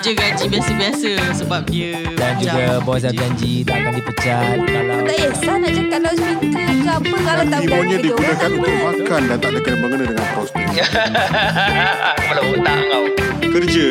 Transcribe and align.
je 0.00 0.12
gaji 0.16 0.44
biasa-biasa 0.48 1.10
sebab 1.36 1.62
dia 1.68 2.00
Dan 2.16 2.32
juga 2.40 2.80
bos 2.80 3.02
dah 3.04 3.12
janji 3.12 3.66
tak 3.66 3.84
akan 3.84 3.92
dipecat 3.98 4.56
kalau 4.64 4.98
Tak 5.04 5.16
kisah 5.18 5.56
nak 5.60 5.70
cakap 5.74 5.98
kalau 6.00 6.12
speaker 6.16 6.66
ke 6.72 6.90
apa 6.92 7.16
Kalau 7.20 7.44
tak 7.44 7.60
berani 7.66 7.92
kerja 7.92 8.12
orang 8.12 8.22
digunakan 8.22 8.50
untuk 8.52 8.74
makan 8.82 9.20
dan 9.28 9.38
tak 9.38 9.50
ada 9.52 9.60
kena 9.60 9.76
mengena 9.76 10.04
dengan 10.08 10.26
prospek. 10.34 10.64
Kepala 12.22 12.40
otak 12.42 12.78
kau. 12.88 13.04
Kerja. 13.52 13.88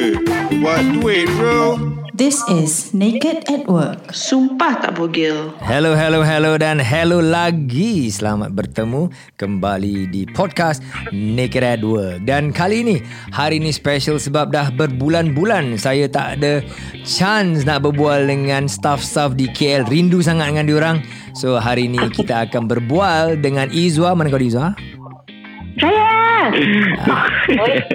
Buat 0.62 0.82
duit 0.98 1.26
bro. 1.38 1.91
This 2.22 2.38
is 2.54 2.94
Naked 2.94 3.50
at 3.50 3.66
Work. 3.66 4.14
Sumpah 4.14 4.78
tak 4.78 5.02
bogil. 5.02 5.58
Hello, 5.58 5.98
hello, 5.98 6.22
hello 6.22 6.54
dan 6.54 6.78
hello 6.78 7.18
lagi. 7.18 8.14
Selamat 8.14 8.54
bertemu 8.54 9.10
kembali 9.42 10.06
di 10.06 10.30
podcast 10.30 10.86
Naked 11.10 11.66
at 11.66 11.82
Work. 11.82 12.22
Dan 12.30 12.54
kali 12.54 12.86
ini, 12.86 13.02
hari 13.34 13.58
ini 13.58 13.74
special 13.74 14.22
sebab 14.22 14.54
dah 14.54 14.70
berbulan-bulan 14.70 15.82
saya 15.82 16.06
tak 16.06 16.38
ada 16.38 16.62
chance 17.02 17.66
nak 17.66 17.90
berbual 17.90 18.30
dengan 18.30 18.70
staff-staff 18.70 19.34
di 19.34 19.50
KL. 19.50 19.90
Rindu 19.90 20.22
sangat 20.22 20.54
dengan 20.54 20.70
diorang. 20.70 20.98
So, 21.34 21.58
hari 21.58 21.90
ini 21.90 22.06
kita 22.14 22.46
akan 22.46 22.70
berbual 22.70 23.42
dengan 23.42 23.74
Izwa. 23.74 24.14
Mana 24.14 24.30
kau 24.30 24.38
Izwa? 24.38 24.78
Saya. 25.80 26.52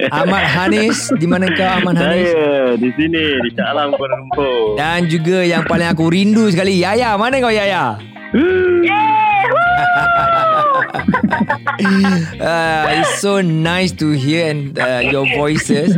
Ahmad 0.22 0.44
Hanis. 0.46 1.12
Di 1.18 1.26
mana 1.28 1.50
kau 1.52 1.66
Ahmad 1.66 1.98
Hanis? 1.98 2.32
Saya 2.32 2.78
di 2.78 2.90
sini 2.94 3.24
di 3.42 3.50
Shah 3.52 3.74
Alam 3.74 3.92
Kuala 3.98 4.16
Lumpur. 4.22 4.78
Dan 4.78 5.10
juga 5.10 5.44
yang 5.44 5.66
paling 5.66 5.88
aku 5.90 6.08
rindu 6.08 6.48
sekali 6.48 6.80
Yaya 6.80 7.18
Mana 7.18 7.42
kau 7.42 7.52
Yaya 7.52 7.98
uh, 12.40 12.84
It's 12.96 13.20
so 13.20 13.40
nice 13.40 13.92
to 14.00 14.12
hear 14.12 14.50
and 14.50 14.78
uh, 14.78 15.00
Your 15.04 15.26
voices 15.36 15.96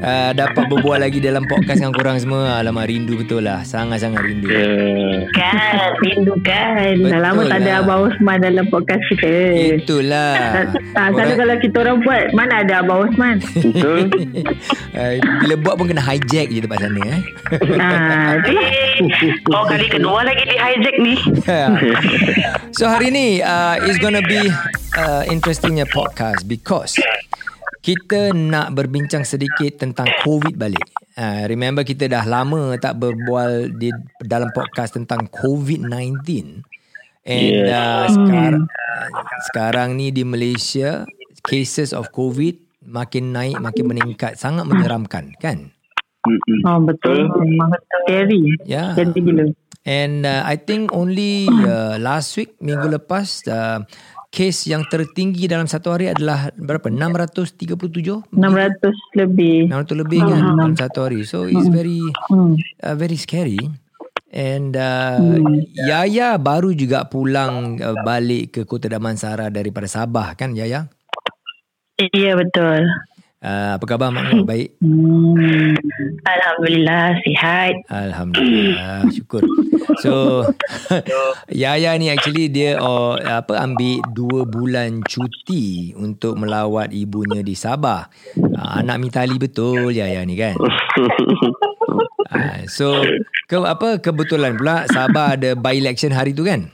uh, 0.00 0.30
Dapat 0.32 0.64
berbual 0.68 0.98
lagi 1.00 1.18
Dalam 1.18 1.44
podcast 1.44 1.78
dengan 1.78 1.94
korang 1.94 2.16
semua 2.18 2.58
Alamak 2.58 2.88
rindu 2.88 3.18
betul 3.18 3.46
lah 3.46 3.62
Sangat-sangat 3.62 4.22
rindu. 4.22 4.48
Kan, 5.32 5.90
rindu 6.02 6.34
kan. 6.42 6.96
Betul 6.98 7.10
Dah 7.10 7.20
lama 7.20 7.42
tak 7.46 7.58
ada 7.62 7.70
lah. 7.70 7.80
Abang 7.82 8.00
Osman 8.10 8.38
dalam 8.40 8.66
podcast 8.68 9.02
kita. 9.12 9.32
Itulah 9.80 10.32
Tak, 10.96 11.06
selalu 11.12 11.16
Korang- 11.16 11.38
kalau 11.40 11.56
kita 11.58 11.76
orang 11.80 11.98
buat, 12.04 12.24
mana 12.36 12.54
ada 12.62 12.74
Abang 12.84 13.00
Osman? 13.08 13.36
Betul. 13.40 13.98
uh, 14.94 15.12
Bila 15.42 15.54
buat 15.60 15.74
pun 15.76 15.86
kena 15.88 16.02
hijack 16.02 16.46
je 16.48 16.60
tempat 16.60 16.78
sana 16.82 17.00
eh 17.02 17.20
ah. 17.80 18.32
Oh 19.52 19.64
kali 19.70 19.86
kedua 19.88 20.22
lagi 20.22 20.44
di 20.44 20.56
hijack 20.56 20.96
ni. 21.00 21.14
so 22.72 22.86
hari 22.88 23.10
ni 23.10 23.40
uh, 23.40 23.76
is 23.84 23.96
gonna 23.98 24.22
be 24.24 24.48
uh, 24.96 25.22
interestingnya 25.28 25.84
podcast 25.88 26.44
because 26.46 26.96
kita 27.82 28.30
nak 28.30 28.78
berbincang 28.78 29.26
sedikit 29.26 29.82
tentang 29.82 30.06
COVID 30.22 30.54
balik. 30.54 30.86
Uh, 31.18 31.50
remember 31.50 31.82
kita 31.82 32.06
dah 32.06 32.22
lama 32.22 32.78
tak 32.78 33.02
berbual 33.02 33.74
di 33.74 33.90
dalam 34.22 34.48
podcast 34.54 34.94
tentang 34.94 35.26
COVID-19. 35.28 36.62
And 37.26 37.54
Yes. 37.66 37.74
uh, 37.74 38.06
sekarang 38.14 38.64
sekarang 39.50 39.88
ni 39.98 40.14
di 40.14 40.22
Malaysia 40.22 41.06
cases 41.42 41.90
of 41.90 42.14
COVID 42.14 42.86
makin 42.86 43.34
naik 43.34 43.58
makin 43.58 43.90
meningkat 43.90 44.38
sangat 44.38 44.66
menyeramkan 44.66 45.34
kan? 45.42 45.74
Oh, 46.62 46.78
betul. 46.78 47.26
Memang 47.34 47.74
scary. 48.06 48.54
Ya. 48.62 48.94
Gila. 48.94 49.50
And 49.82 50.22
uh, 50.22 50.46
I 50.46 50.54
think 50.54 50.94
only 50.94 51.50
uh, 51.50 51.98
last 51.98 52.38
week 52.38 52.54
minggu 52.62 52.86
lepas 52.94 53.42
uh, 53.50 53.82
kes 54.32 54.64
yang 54.64 54.88
tertinggi 54.88 55.44
dalam 55.44 55.68
satu 55.68 55.92
hari 55.92 56.08
adalah 56.08 56.48
berapa? 56.56 56.88
637 56.88 58.32
600 58.32 59.20
lebih. 59.20 59.68
600 59.68 60.00
lebih 60.00 60.20
kan 60.24 60.40
dalam 60.56 60.74
satu 60.74 60.98
hari. 61.04 61.28
So 61.28 61.44
it's 61.44 61.68
very 61.68 62.00
Hmm. 62.32 62.56
uh, 62.80 62.96
very 62.96 63.20
scary. 63.20 63.60
And 64.32 64.72
uh, 64.72 65.20
Yaya 65.76 66.40
baru 66.40 66.72
juga 66.72 67.04
pulang 67.04 67.76
uh, 67.76 68.00
balik 68.00 68.56
ke 68.56 68.60
Kota 68.64 68.88
Damansara 68.88 69.52
daripada 69.52 69.84
Sabah 69.84 70.32
kan 70.32 70.56
Yaya? 70.56 70.88
Ya, 72.00 72.32
betul. 72.32 72.88
Uh, 73.42 73.76
apa 73.76 73.84
khabar 73.84 74.08
mak 74.14 74.46
baik 74.46 74.78
Hmm. 74.78 75.74
Alhamdulillah, 76.22 77.18
sihat. 77.26 77.74
Alhamdulillah 77.90 79.06
Syukur 79.14 79.42
So 79.98 80.46
Yaya 81.50 81.98
ni 81.98 82.08
actually 82.08 82.48
dia 82.48 82.78
oh, 82.78 83.18
apa 83.18 83.58
ambil 83.58 84.00
dua 84.14 84.46
bulan 84.46 85.02
cuti 85.02 85.92
untuk 85.98 86.38
melawat 86.38 86.94
ibunya 86.94 87.42
di 87.42 87.58
Sabah. 87.58 88.06
Ah, 88.54 88.80
anak 88.80 89.02
Mitali 89.02 89.36
betul 89.36 89.90
Yaya 89.90 90.22
ni 90.22 90.38
kan. 90.38 90.54
Ah, 92.32 92.64
so 92.64 93.04
ke 93.44 93.60
apa 93.60 94.00
kebetulan 94.00 94.56
pula 94.56 94.88
Sabah 94.88 95.36
ada 95.36 95.52
by 95.52 95.76
election 95.76 96.08
hari 96.16 96.32
tu 96.32 96.48
kan? 96.48 96.64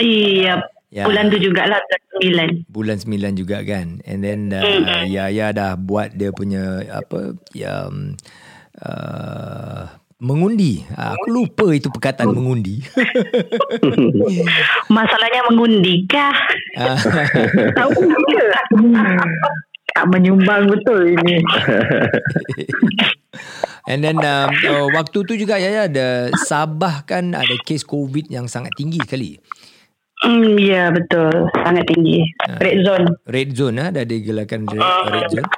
Ya, 0.00 0.64
Ya. 0.90 1.06
bulan 1.06 1.30
tu 1.30 1.38
jugalah, 1.38 1.78
bulan 1.86 2.58
9. 2.66 2.66
Bulan 2.66 2.98
9 2.98 3.38
juga 3.38 3.62
kan. 3.62 4.02
And 4.02 4.26
then 4.26 4.50
uh, 4.50 5.06
Yaya 5.06 5.54
dah 5.54 5.78
buat 5.78 6.18
dia 6.18 6.34
punya 6.34 6.82
apa 6.90 7.38
ya 7.54 7.86
um, 7.86 8.18
uh, 8.82 9.86
mengundi. 10.20 10.84
Ah, 10.94 11.16
aku 11.16 11.30
lupa 11.32 11.66
itu 11.72 11.88
perkataan 11.88 12.34
mengundi. 12.34 12.84
Masalahnya 14.96 15.40
mengundi 15.48 16.04
kah? 16.10 16.36
Ah, 16.76 16.98
Tahu 17.78 17.90
ke? 17.94 18.44
Tak 19.90 20.04
menyumbang 20.10 20.70
betul 20.70 21.06
ini. 21.06 21.38
And 23.90 24.04
then 24.06 24.20
um, 24.22 24.48
oh, 24.70 24.86
waktu 24.94 25.18
tu 25.24 25.34
juga 25.34 25.58
Yaya 25.58 25.90
ada 25.90 26.30
Sabah 26.46 27.02
kan 27.08 27.34
ada 27.34 27.54
kes 27.64 27.82
COVID 27.82 28.30
yang 28.30 28.46
sangat 28.46 28.76
tinggi 28.76 29.00
sekali. 29.02 29.40
Hmm, 30.20 30.60
ya, 30.60 30.92
betul. 30.92 31.48
Sangat 31.64 31.84
tinggi. 31.88 32.20
Red 32.60 32.84
zone. 32.84 33.06
Red 33.24 33.50
zone 33.56 33.76
ah 33.80 33.88
dah 33.88 34.04
digelarkan 34.04 34.68
red, 34.68 34.84
red 35.08 35.26
zone. 35.32 35.48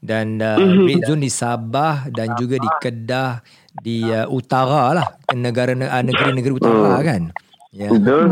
Dan 0.00 0.40
uh, 0.40 0.60
red 0.60 1.04
zone 1.08 1.24
di 1.24 1.32
Sabah 1.32 2.08
dan 2.12 2.36
juga 2.36 2.60
di 2.60 2.70
Kedah 2.80 3.40
di 3.70 4.04
uh, 4.04 4.28
utara 4.28 4.92
lah 4.92 5.08
negara 5.32 5.72
uh, 5.72 6.02
negeri-negeri 6.04 6.52
utara 6.52 7.00
kan. 7.00 7.32
Ya. 7.70 7.86
Yeah. 7.86 7.90
Betul. 7.96 8.22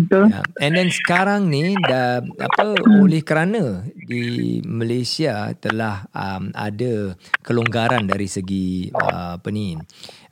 Betul. 0.00 0.24
Ya. 0.32 0.40
And 0.58 0.72
then 0.72 0.88
sekarang 0.88 1.52
ni 1.52 1.76
dah 1.84 2.24
apa 2.24 2.74
oleh 2.96 3.20
kerana 3.20 3.84
di 3.92 4.58
Malaysia 4.64 5.52
telah 5.60 6.08
um, 6.16 6.48
ada 6.56 7.12
kelonggaran 7.44 8.08
dari 8.08 8.24
segi 8.24 8.88
uh, 8.88 9.36
apa 9.36 9.48
ni 9.52 9.76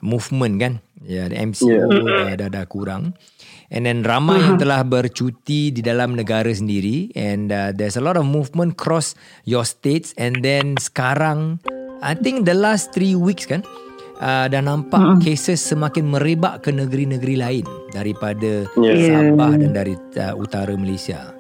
movement 0.00 0.54
kan 0.59 0.75
ya 1.03 1.28
yeah, 1.28 1.44
MCO 1.44 1.70
yeah. 1.93 2.34
dah, 2.34 2.47
dah 2.47 2.49
dah 2.49 2.64
kurang 2.64 3.12
and 3.72 3.88
then 3.88 4.05
ramai 4.05 4.38
yang 4.44 4.60
telah 4.60 4.84
bercuti 4.84 5.72
di 5.72 5.81
dalam 5.81 6.12
negara 6.12 6.53
sendiri 6.53 7.09
and 7.16 7.49
uh, 7.49 7.72
there's 7.72 7.97
a 7.97 8.05
lot 8.05 8.21
of 8.21 8.28
movement 8.28 8.77
cross 8.77 9.16
your 9.49 9.65
states 9.65 10.12
and 10.21 10.44
then 10.44 10.77
sekarang 10.77 11.56
I 12.05 12.12
think 12.12 12.44
the 12.44 12.53
last 12.55 12.93
three 12.93 13.16
weeks 13.16 13.49
kan 13.49 13.65
uh, 14.21 14.47
dah 14.47 14.61
nampak 14.61 15.00
mm 15.00 15.19
cases 15.22 15.62
semakin 15.62 16.11
merebak 16.12 16.66
ke 16.66 16.71
negeri-negeri 16.75 17.34
lain 17.38 17.66
daripada 17.91 18.66
Yeah. 18.75 19.32
Sabah 19.32 19.55
dan 19.55 19.71
dari 19.72 19.94
uh, 20.19 20.34
utara 20.34 20.75
Malaysia. 20.75 21.31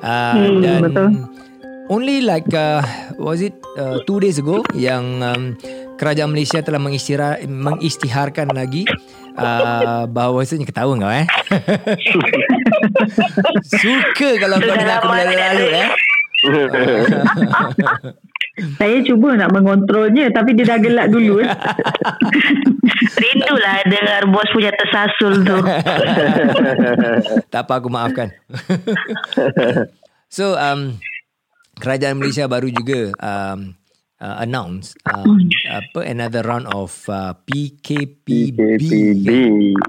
Uh, 0.00 0.32
Hmm, 0.32 0.64
dan 0.64 0.80
betul. 0.88 1.08
only 1.92 2.24
like 2.24 2.48
uh, 2.56 2.80
was 3.20 3.44
it 3.44 3.52
uh, 3.76 4.00
two 4.08 4.16
days 4.16 4.40
ago 4.40 4.64
yang 4.72 5.20
um, 5.20 5.52
kerajaan 6.00 6.32
Malaysia 6.32 6.64
telah 6.64 6.80
mengisytihar, 6.80 7.44
mengisytiharkan 7.44 8.48
lagi 8.56 8.88
uh, 9.36 10.04
bahawasanya 10.10 10.66
ketawa 10.66 10.96
kau 10.96 11.12
eh. 11.12 11.26
Suka 13.82 14.28
kalau 14.40 14.56
kau 14.58 14.74
dengar 14.74 14.98
aku 15.02 15.12
lalu-lalu 15.12 15.66
eh. 15.74 15.88
Saya 18.76 19.00
cuba 19.08 19.40
nak 19.40 19.56
mengontrolnya 19.56 20.28
tapi 20.36 20.52
dia 20.52 20.68
dah 20.68 20.78
gelak 20.80 21.08
dulu. 21.08 21.40
eh. 21.40 21.48
Rindulah 23.20 23.80
dengar 23.88 24.22
bos 24.28 24.48
punya 24.52 24.72
tersasul 24.76 25.40
tu. 25.44 25.56
tak 27.48 27.62
apa 27.64 27.72
aku 27.80 27.88
maafkan. 27.88 28.28
so 30.28 30.54
um 30.54 31.00
kerajaan 31.80 32.20
Malaysia 32.20 32.44
baru 32.44 32.68
juga 32.68 33.16
um 33.16 33.72
uh, 34.20 34.36
announce 34.44 34.94
um, 35.08 35.48
apa 35.66 36.04
another 36.04 36.44
round 36.44 36.68
of 36.70 36.92
uh, 37.08 37.34
PKPB 37.48 38.54
PKPB. 38.54 39.28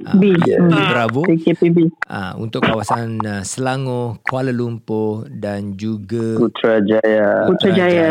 uh, 0.08 0.16
B. 0.18 0.24
Hmm. 0.40 0.72
Bravo 0.72 1.22
PKPB. 1.28 1.78
uh, 2.10 2.34
untuk 2.40 2.66
kawasan 2.66 3.20
uh, 3.22 3.44
Selangor, 3.44 4.24
Kuala 4.26 4.56
Lumpur 4.56 5.28
dan 5.30 5.76
juga 5.76 6.40
Putrajaya. 6.40 7.52
Putrajaya. 7.52 8.08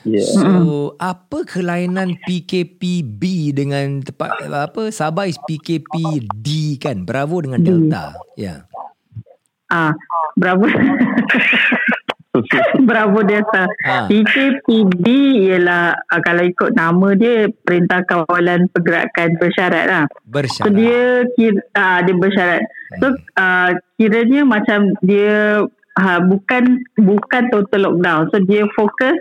Yeah. 0.00 0.24
So 0.24 0.96
apa 0.96 1.44
kelainan 1.44 2.16
PKPB 2.24 3.52
dengan 3.52 4.00
tempat 4.00 4.48
apa 4.48 4.88
Sabah 4.88 5.28
is 5.28 5.36
PKPD 5.44 6.80
kan 6.80 7.04
Bravo 7.04 7.44
dengan 7.44 7.60
Delta 7.60 8.16
ya 8.32 8.64
yeah. 8.64 8.70
Ah, 9.70 9.94
berapa? 10.34 10.66
Bravo 12.88 13.26
Desa. 13.26 13.66
Ha. 13.66 14.06
PKPB 14.06 15.04
ialah 15.50 15.98
uh, 15.98 16.20
kalau 16.22 16.46
ikut 16.46 16.78
nama 16.78 17.08
dia 17.18 17.50
Perintah 17.66 18.06
Kawalan 18.06 18.70
Pergerakan 18.70 19.34
Bersyarat 19.42 19.84
lah. 19.90 20.04
So 20.06 20.30
Bersyarat. 20.30 20.74
dia 20.78 21.02
kira, 21.34 21.58
uh, 21.74 21.98
dia 22.06 22.14
bersyarat. 22.14 22.62
So 23.02 23.06
uh, 23.34 23.70
kiranya 23.98 24.46
macam 24.46 24.94
dia 25.02 25.66
uh, 25.98 26.20
bukan 26.22 26.86
bukan 27.02 27.42
total 27.50 27.90
lockdown. 27.90 28.22
So 28.30 28.38
dia 28.46 28.62
fokus 28.78 29.18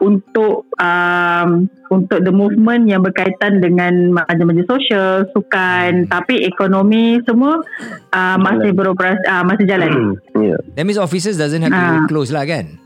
untuk 0.00 0.66
um, 0.78 1.70
untuk 1.88 2.24
the 2.26 2.34
movement 2.34 2.90
yang 2.90 3.00
berkaitan 3.00 3.62
dengan 3.62 4.10
majlis-majlis 4.10 4.66
sosial, 4.66 5.24
sukan, 5.30 6.10
tapi 6.10 6.42
ekonomi 6.42 7.22
semua 7.22 7.62
uh, 8.10 8.36
masih 8.36 8.74
beroperasi 8.74 9.22
uh, 9.26 9.44
masih 9.46 9.64
jalan. 9.64 10.18
Ya. 10.34 10.58
That 10.74 10.84
means 10.84 10.98
offices 10.98 11.38
doesn't 11.38 11.62
have 11.62 11.70
to 11.70 11.82
Ah. 11.84 12.06
close 12.10 12.34
lah 12.34 12.42
kan? 12.44 12.80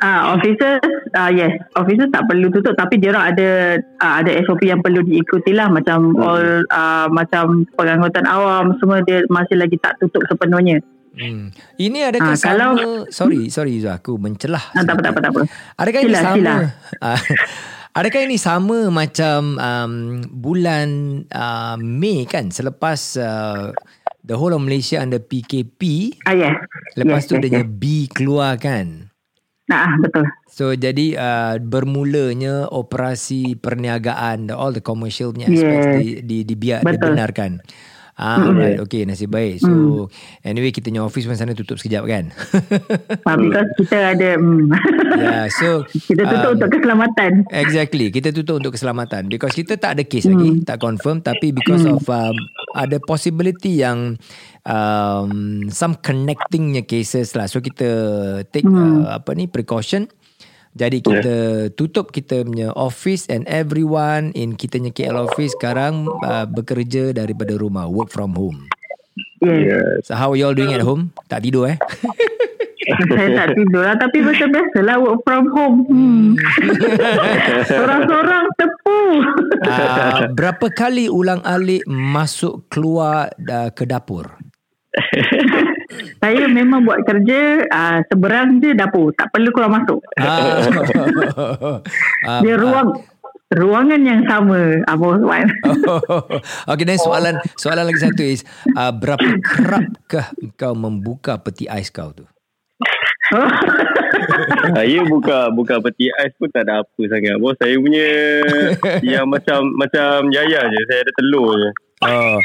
Ah, 0.00 0.32
officers, 0.32 0.80
ah 1.12 1.28
yes, 1.28 1.52
officers 1.76 2.08
tak 2.08 2.24
perlu 2.24 2.48
tutup 2.48 2.72
tapi 2.72 2.96
dia 2.96 3.12
orang 3.12 3.36
ada 3.36 3.48
ah, 4.00 4.24
ada 4.24 4.32
SOP 4.48 4.64
yang 4.64 4.80
perlu 4.80 5.04
diikuti 5.04 5.52
lah 5.52 5.68
macam 5.68 6.16
Hmm. 6.16 6.24
all 6.24 6.46
ah, 6.72 7.06
macam 7.12 7.68
pengangkutan 7.76 8.24
awam 8.24 8.72
semua 8.80 9.04
dia 9.04 9.20
masih 9.28 9.60
lagi 9.60 9.76
tak 9.76 10.00
tutup 10.00 10.24
sepenuhnya. 10.26 10.80
Hmm. 11.10 11.50
Ini 11.74 12.06
adakah 12.06 12.32
Ah, 12.32 12.38
sama 12.38 12.54
kalau- 12.56 13.06
sorry 13.10 13.48
sorry 13.48 13.78
Zul 13.78 13.90
aku 13.90 14.14
mencelah. 14.14 14.62
Ah, 14.72 14.82
tak 14.82 14.94
apa 14.94 15.02
tak 15.02 15.10
apa 15.10 15.20
tak 15.20 15.30
apa. 15.30 15.40
Adakah 15.76 16.00
ini 16.00 16.08
Sila, 16.08 16.22
sama? 16.22 16.36
sila. 16.36 16.54
Ah, 17.02 17.20
Adakah 17.92 18.20
ini 18.22 18.36
sama 18.38 18.78
macam 18.88 19.58
um, 19.58 19.92
bulan 20.30 20.88
uh, 21.28 21.74
Mei 21.76 22.22
kan 22.22 22.46
selepas 22.48 23.18
uh, 23.18 23.74
the 24.22 24.32
whole 24.32 24.54
of 24.54 24.62
Malaysia 24.62 24.96
under 24.96 25.18
PKP 25.18 26.14
Ah 26.22 26.30
yes. 26.30 26.54
lepas 26.94 27.18
yes, 27.18 27.26
tu 27.26 27.34
yes, 27.34 27.40
adanya 27.42 27.66
yes. 27.66 27.72
B 27.72 27.82
keluar 28.06 28.54
kan? 28.56 29.10
Nah, 29.66 29.78
ah, 29.84 29.94
betul. 29.98 30.22
So 30.46 30.70
jadi 30.72 31.14
uh, 31.14 31.54
bermulanya 31.58 32.66
operasi 32.68 33.54
perniagaan 33.54 34.46
the- 34.46 34.54
all 34.54 34.70
the 34.70 34.78
commercial 34.80 35.30
punya 35.30 35.46
Yes. 35.46 35.86
di, 35.96 36.22
di, 36.22 36.38
dibiar, 36.44 36.82
Betul. 36.82 37.10
dibenarkan. 37.10 37.58
Ah, 38.20 38.52
right. 38.52 38.76
Okay, 38.84 39.08
nasib 39.08 39.32
baik. 39.32 39.64
So, 39.64 40.12
anyway, 40.44 40.76
kita 40.76 40.92
punya 40.92 41.00
office 41.00 41.24
pun 41.24 41.40
sana 41.40 41.56
tutup 41.56 41.80
sekejap 41.80 42.04
kan? 42.04 42.24
Ah, 43.30 43.36
because 43.36 43.70
kita 43.80 43.96
ada 44.16 44.30
hmm. 44.36 44.72
yeah, 45.24 45.46
so... 45.48 45.86
kita 45.88 46.28
tutup 46.28 46.50
um, 46.52 46.56
untuk 46.60 46.70
keselamatan. 46.76 47.32
Exactly. 47.48 48.06
Kita 48.12 48.28
tutup 48.34 48.60
untuk 48.60 48.76
keselamatan. 48.76 49.32
Because 49.32 49.56
kita 49.56 49.80
tak 49.80 49.96
ada 49.96 50.02
case 50.04 50.28
hmm. 50.28 50.36
lagi. 50.36 50.50
Tak 50.68 50.78
confirm. 50.82 51.24
Tapi 51.24 51.54
because 51.54 51.86
hmm. 51.86 51.96
of 51.96 52.04
um, 52.10 52.36
ada 52.76 53.00
possibility 53.00 53.80
yang 53.80 54.20
um, 54.68 55.64
some 55.72 55.96
connectingnya 55.96 56.84
cases 56.84 57.32
lah. 57.32 57.48
So 57.48 57.64
kita 57.64 57.88
take 58.52 58.66
hmm. 58.68 59.06
uh, 59.06 59.16
apa 59.16 59.32
ni 59.32 59.48
precaution. 59.48 60.10
Jadi 60.70 61.02
kita 61.02 61.66
tutup 61.74 62.14
kita 62.14 62.46
punya 62.46 62.70
office 62.78 63.26
and 63.26 63.42
everyone 63.50 64.30
in 64.38 64.54
kita 64.54 64.78
punya 64.78 64.92
KL 64.94 65.26
office 65.26 65.52
sekarang 65.58 66.06
uh, 66.22 66.46
bekerja 66.46 67.10
daripada 67.10 67.58
rumah. 67.58 67.90
Work 67.90 68.14
from 68.14 68.38
home. 68.38 68.70
Yes. 69.42 69.66
Yes. 69.66 69.98
So 70.06 70.14
how 70.14 70.30
are 70.30 70.38
you 70.38 70.46
all 70.46 70.54
doing 70.54 70.70
at 70.76 70.84
home? 70.84 71.10
Tak 71.26 71.42
tidur 71.42 71.74
eh? 71.74 71.76
Saya 72.90 73.28
tak 73.40 73.48
tidur 73.56 73.82
lah 73.84 73.96
Tapi 73.96 74.18
macam 74.24 74.48
biasalah 74.52 74.96
Work 75.00 75.20
from 75.24 75.44
home 75.52 75.78
hmm. 75.88 76.26
Sorang-sorang 77.70 78.46
tepu 78.56 79.00
Uh, 79.60 80.32
berapa 80.32 80.72
kali 80.72 81.12
ulang 81.12 81.44
alik 81.44 81.84
masuk 81.84 82.64
keluar 82.72 83.28
uh, 83.44 83.68
ke 83.68 83.84
dapur? 83.84 84.40
Saya 86.18 86.46
memang 86.46 86.86
buat 86.86 87.02
kerja 87.02 87.66
uh, 87.66 87.98
Seberang 88.06 88.62
je 88.62 88.72
dapur 88.72 89.10
Tak 89.12 89.34
perlu 89.34 89.50
keluar 89.50 89.70
masuk 89.70 90.00
Ah. 90.16 90.62
Ah, 92.28 92.40
Dia 92.40 92.54
ruang 92.54 92.94
Ruangan 93.50 93.98
yang 94.06 94.22
sama 94.30 94.78
Apa 94.86 95.06
Wan 95.18 95.50
okay, 96.70 96.86
dan 96.86 96.98
soalan 97.02 97.34
soalan 97.58 97.90
lagi 97.90 97.98
satu 97.98 98.22
is 98.22 98.46
uh, 98.78 98.94
berapa 98.94 99.26
kerapkah 99.42 100.30
kau 100.54 100.78
membuka 100.78 101.34
peti 101.34 101.66
ais 101.66 101.90
kau 101.90 102.14
tu? 102.14 102.22
Saya 104.74 105.00
buka 105.06 105.50
buka 105.50 105.78
peti 105.82 106.10
ais 106.10 106.34
pun 106.38 106.50
tak 106.50 106.66
ada 106.66 106.82
apa 106.82 107.02
sangat. 107.06 107.36
Bos 107.38 107.54
saya 107.58 107.74
punya 107.78 108.06
yang 109.18 109.26
macam 109.26 109.66
macam 109.74 110.30
Yaya 110.30 110.66
je. 110.66 110.80
Saya 110.90 111.00
ada 111.06 111.12
telur 111.18 111.54
je. 111.54 111.70
Oh, 112.00 112.40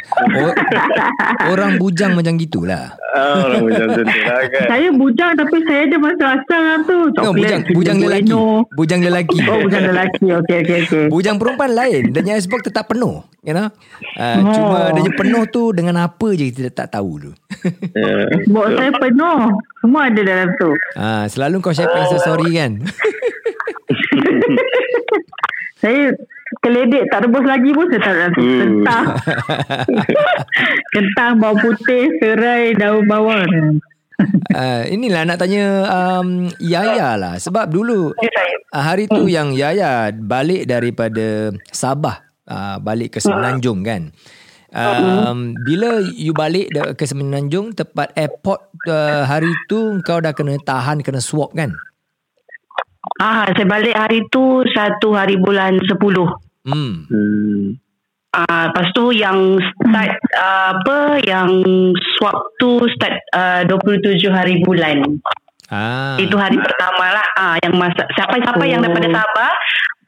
orang 1.48 1.80
bujang 1.80 2.12
macam 2.12 2.36
gitulah. 2.36 2.92
Ah, 3.16 3.48
orang 3.48 3.72
macam 3.72 3.88
tu 3.88 4.04
lah 4.04 4.44
kan. 4.52 4.68
Saya 4.68 4.88
bujang 4.92 5.32
Tapi 5.32 5.58
saya 5.64 5.88
ada 5.88 5.96
macam-macam 5.96 6.60
lah 6.60 6.78
tu 6.84 6.98
No, 7.00 7.12
Coklat 7.16 7.32
bujang 7.32 7.62
Kinder 7.64 7.72
bujang 7.72 7.98
lelaki. 8.04 8.28
Bueno. 8.28 8.68
Bujang 8.76 9.00
lelaki. 9.00 9.38
Oh 9.48 9.58
bujang 9.64 9.84
lelaki 9.88 10.26
Okey 10.36 10.56
okey 10.60 10.78
okey 10.84 11.04
Bujang 11.08 11.36
perempuan 11.40 11.72
lain 11.72 12.12
Dan 12.12 12.28
yang 12.28 12.36
icebox 12.36 12.68
tetap 12.68 12.92
penuh 12.92 13.24
You 13.40 13.56
know 13.56 13.72
uh, 14.20 14.38
Oh. 14.44 14.52
Cuma 14.52 14.80
dia 14.92 15.08
penuh 15.16 15.48
tu 15.48 15.72
Dengan 15.72 16.04
apa 16.04 16.28
je 16.36 16.52
Kita 16.52 16.76
tak 16.76 16.92
tahu 16.92 17.12
tu 17.18 17.32
Ya. 17.96 18.28
Bok 18.46 18.68
saya 18.76 18.92
penuh 18.92 19.40
Semua 19.80 20.12
ada 20.12 20.20
dalam 20.20 20.50
tu 20.60 20.76
uh, 21.00 21.24
Selalu 21.32 21.64
kau 21.64 21.72
share 21.72 21.88
Insta 21.96 22.20
story 22.20 22.52
kan 22.54 22.84
Saya 25.78 26.12
Keledek 26.62 27.10
tak 27.10 27.26
rebus 27.26 27.42
lagi 27.42 27.74
pun 27.74 27.90
Saya 27.90 28.02
tak 28.06 28.14
tu 28.38 28.42
Hmm. 28.42 28.60
Kentang. 28.62 29.06
Kentang 30.94 31.32
bawang 31.42 31.58
putih 31.58 32.06
Serai 32.22 32.78
Daun 32.78 33.06
bawang. 33.10 33.82
Uh, 34.54 34.84
Inilah 34.88 35.26
nak 35.28 35.42
tanya 35.42 35.90
um, 35.90 36.48
Yaya 36.62 37.18
lah. 37.18 37.36
Sebab 37.42 37.68
dulu 37.68 38.14
uh, 38.16 38.82
Hari 38.82 39.10
tu 39.10 39.26
yang 39.26 39.52
Yaya 39.58 40.14
Balik 40.14 40.70
daripada 40.70 41.50
Sabah 41.74 42.22
uh, 42.46 42.78
Balik 42.78 43.18
ke 43.18 43.20
Semenanjung 43.20 43.82
kan? 43.82 44.14
Um, 44.76 45.56
bila 45.64 46.04
you 46.04 46.36
balik 46.36 46.68
ke 47.00 47.08
Semenanjung 47.08 47.72
tepat 47.72 48.12
airport 48.12 48.60
uh, 48.92 49.24
hari 49.24 49.48
tu 49.72 50.04
kau 50.04 50.20
dah 50.20 50.36
kena 50.36 50.60
tahan 50.60 51.00
kena 51.00 51.24
swab 51.24 51.56
kan? 51.56 51.72
Ah, 53.16 53.48
saya 53.56 53.64
balik 53.64 53.96
hari 53.96 54.28
tu 54.28 54.60
satu 54.76 55.16
hari 55.16 55.40
bulan 55.40 55.80
10. 55.80 55.96
Hmm. 56.68 57.08
Hmm. 57.08 57.80
Ah, 58.36 58.68
lepas 58.68 58.92
tu 58.92 59.16
yang 59.16 59.56
start 59.64 60.20
uh, 60.36 60.76
apa 60.76 61.24
yang 61.24 61.64
swab 62.20 62.52
tu 62.60 62.84
start 62.92 63.16
uh, 63.32 63.64
27 63.64 64.20
hari 64.28 64.60
bulan. 64.68 65.08
Ah. 65.72 66.20
Itu 66.20 66.36
hari 66.36 66.60
pertama 66.60 67.16
lah 67.16 67.28
ah, 67.40 67.56
yang 67.64 67.80
masa 67.80 68.04
siapa-siapa 68.20 68.60
yang 68.68 68.84
daripada 68.84 69.08
Sabah 69.08 69.54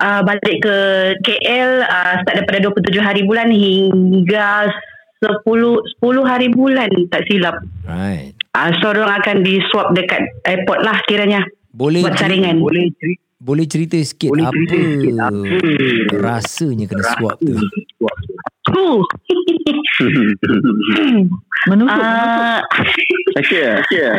uh, 0.03 0.21
balik 0.27 0.57
ke 0.59 0.77
KL 1.23 1.87
uh, 1.87 2.13
start 2.19 2.43
daripada 2.43 2.59
27 2.67 2.99
hari 2.99 3.23
bulan 3.23 3.47
hingga 3.47 4.67
10 5.23 5.47
10 5.47 6.03
hari 6.27 6.51
bulan 6.51 6.91
tak 7.07 7.23
silap. 7.31 7.63
Right. 7.87 8.35
Uh, 8.51 8.75
so 8.83 8.91
orang 8.91 9.23
akan 9.23 9.47
di 9.47 9.63
swab 9.71 9.95
dekat 9.95 10.27
airport 10.43 10.83
lah 10.83 10.99
kiranya. 11.07 11.47
Boleh 11.77 12.01
Buat 12.01 12.17
saringan. 12.17 12.57
Boleh 12.57 12.89
cerita 12.97 13.25
boleh 13.37 13.69
cerita 13.69 13.97
sikit 14.01 14.33
Boleh 14.33 14.49
apa, 14.49 14.57
cerita 14.57 14.77
sikit 14.97 15.13
apa 15.21 16.17
rasanya 16.17 16.85
kena 16.89 17.05
swab 17.13 17.37
tu. 17.37 17.53
Uh. 18.73 19.01
Menusuk 21.69 21.93
Uh, 21.93 22.59
Sakit 23.37 23.61
lah. 23.61 23.77
Sakit 23.85 24.01
lah. 24.01 24.17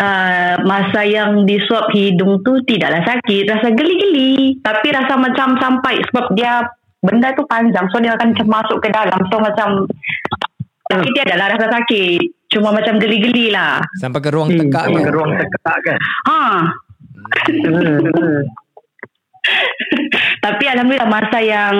uh, 0.00 0.54
masa 0.64 1.04
yang 1.04 1.44
di 1.44 1.60
swab 1.68 1.92
hidung 1.92 2.40
tu 2.48 2.56
tidaklah 2.64 3.04
sakit 3.04 3.44
rasa 3.44 3.68
geli-geli 3.76 4.56
tapi 4.64 4.88
rasa 4.88 5.20
macam 5.20 5.60
sampai 5.60 6.00
sebab 6.08 6.32
dia 6.32 6.64
benda 7.04 7.36
tu 7.36 7.44
panjang 7.44 7.84
so 7.92 8.00
dia 8.00 8.16
akan 8.16 8.32
macam 8.32 8.48
masuk 8.48 8.78
ke 8.80 8.88
dalam 8.88 9.20
so 9.28 9.36
macam 9.36 9.68
tapi 10.88 11.06
dia 11.12 11.28
adalah 11.28 11.52
rasa 11.52 11.66
sakit 11.76 12.20
cuma 12.48 12.72
macam 12.72 12.96
geli-geli 12.96 13.52
lah 13.52 13.82
Sampai 14.00 14.24
ke 14.24 14.30
ruang 14.32 14.48
tekak 14.48 14.88
kan. 14.88 15.12
Ruang 15.12 15.36
tekak 15.36 15.78
kan. 15.84 15.98
ha 16.30 16.40
tapi 20.38 20.64
Alhamdulillah 20.66 21.06
masa 21.06 21.38
yang 21.38 21.76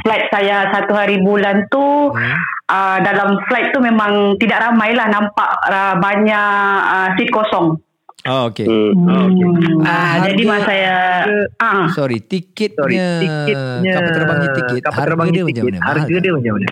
flight 0.00 0.26
saya 0.28 0.70
satu 0.70 0.92
hari 0.92 1.18
bulan 1.18 1.66
tu 1.66 1.82
Hmm. 2.12 2.36
uh, 2.68 2.98
dalam 3.00 3.42
flight 3.44 3.70
tu 3.70 3.78
memang 3.78 4.12
tidak 4.36 4.62
ramai 4.62 4.92
lah 4.92 5.08
nampak 5.08 5.50
uh, 5.64 5.94
banyak 5.96 6.48
uh, 6.84 7.08
seat 7.14 7.28
kosong 7.28 7.78
Oh 8.22 8.46
okay. 8.46 8.62
Hmm. 8.62 9.02
Oh, 9.02 9.26
okay. 9.26 9.46
Ah, 9.82 10.14
harga- 10.14 10.30
jadi 10.30 10.42
masa 10.46 10.62
saya 10.64 10.96
ah 11.58 11.90
Sorry, 11.90 12.22
tiketnya, 12.22 12.78
Sorry, 12.78 12.96
tiketnya 13.18 13.92
kapal 13.92 14.14
terbangnya 14.14 14.48
tiket. 14.52 14.78
kapal 14.80 14.94
harga 14.94 15.06
terbangnya 15.08 15.32
dia 15.34 15.44
tiket. 15.44 15.62
macam 15.66 15.82
Harga 15.82 16.16
dia 16.16 16.30
macam 16.30 16.52
mana? 16.54 16.68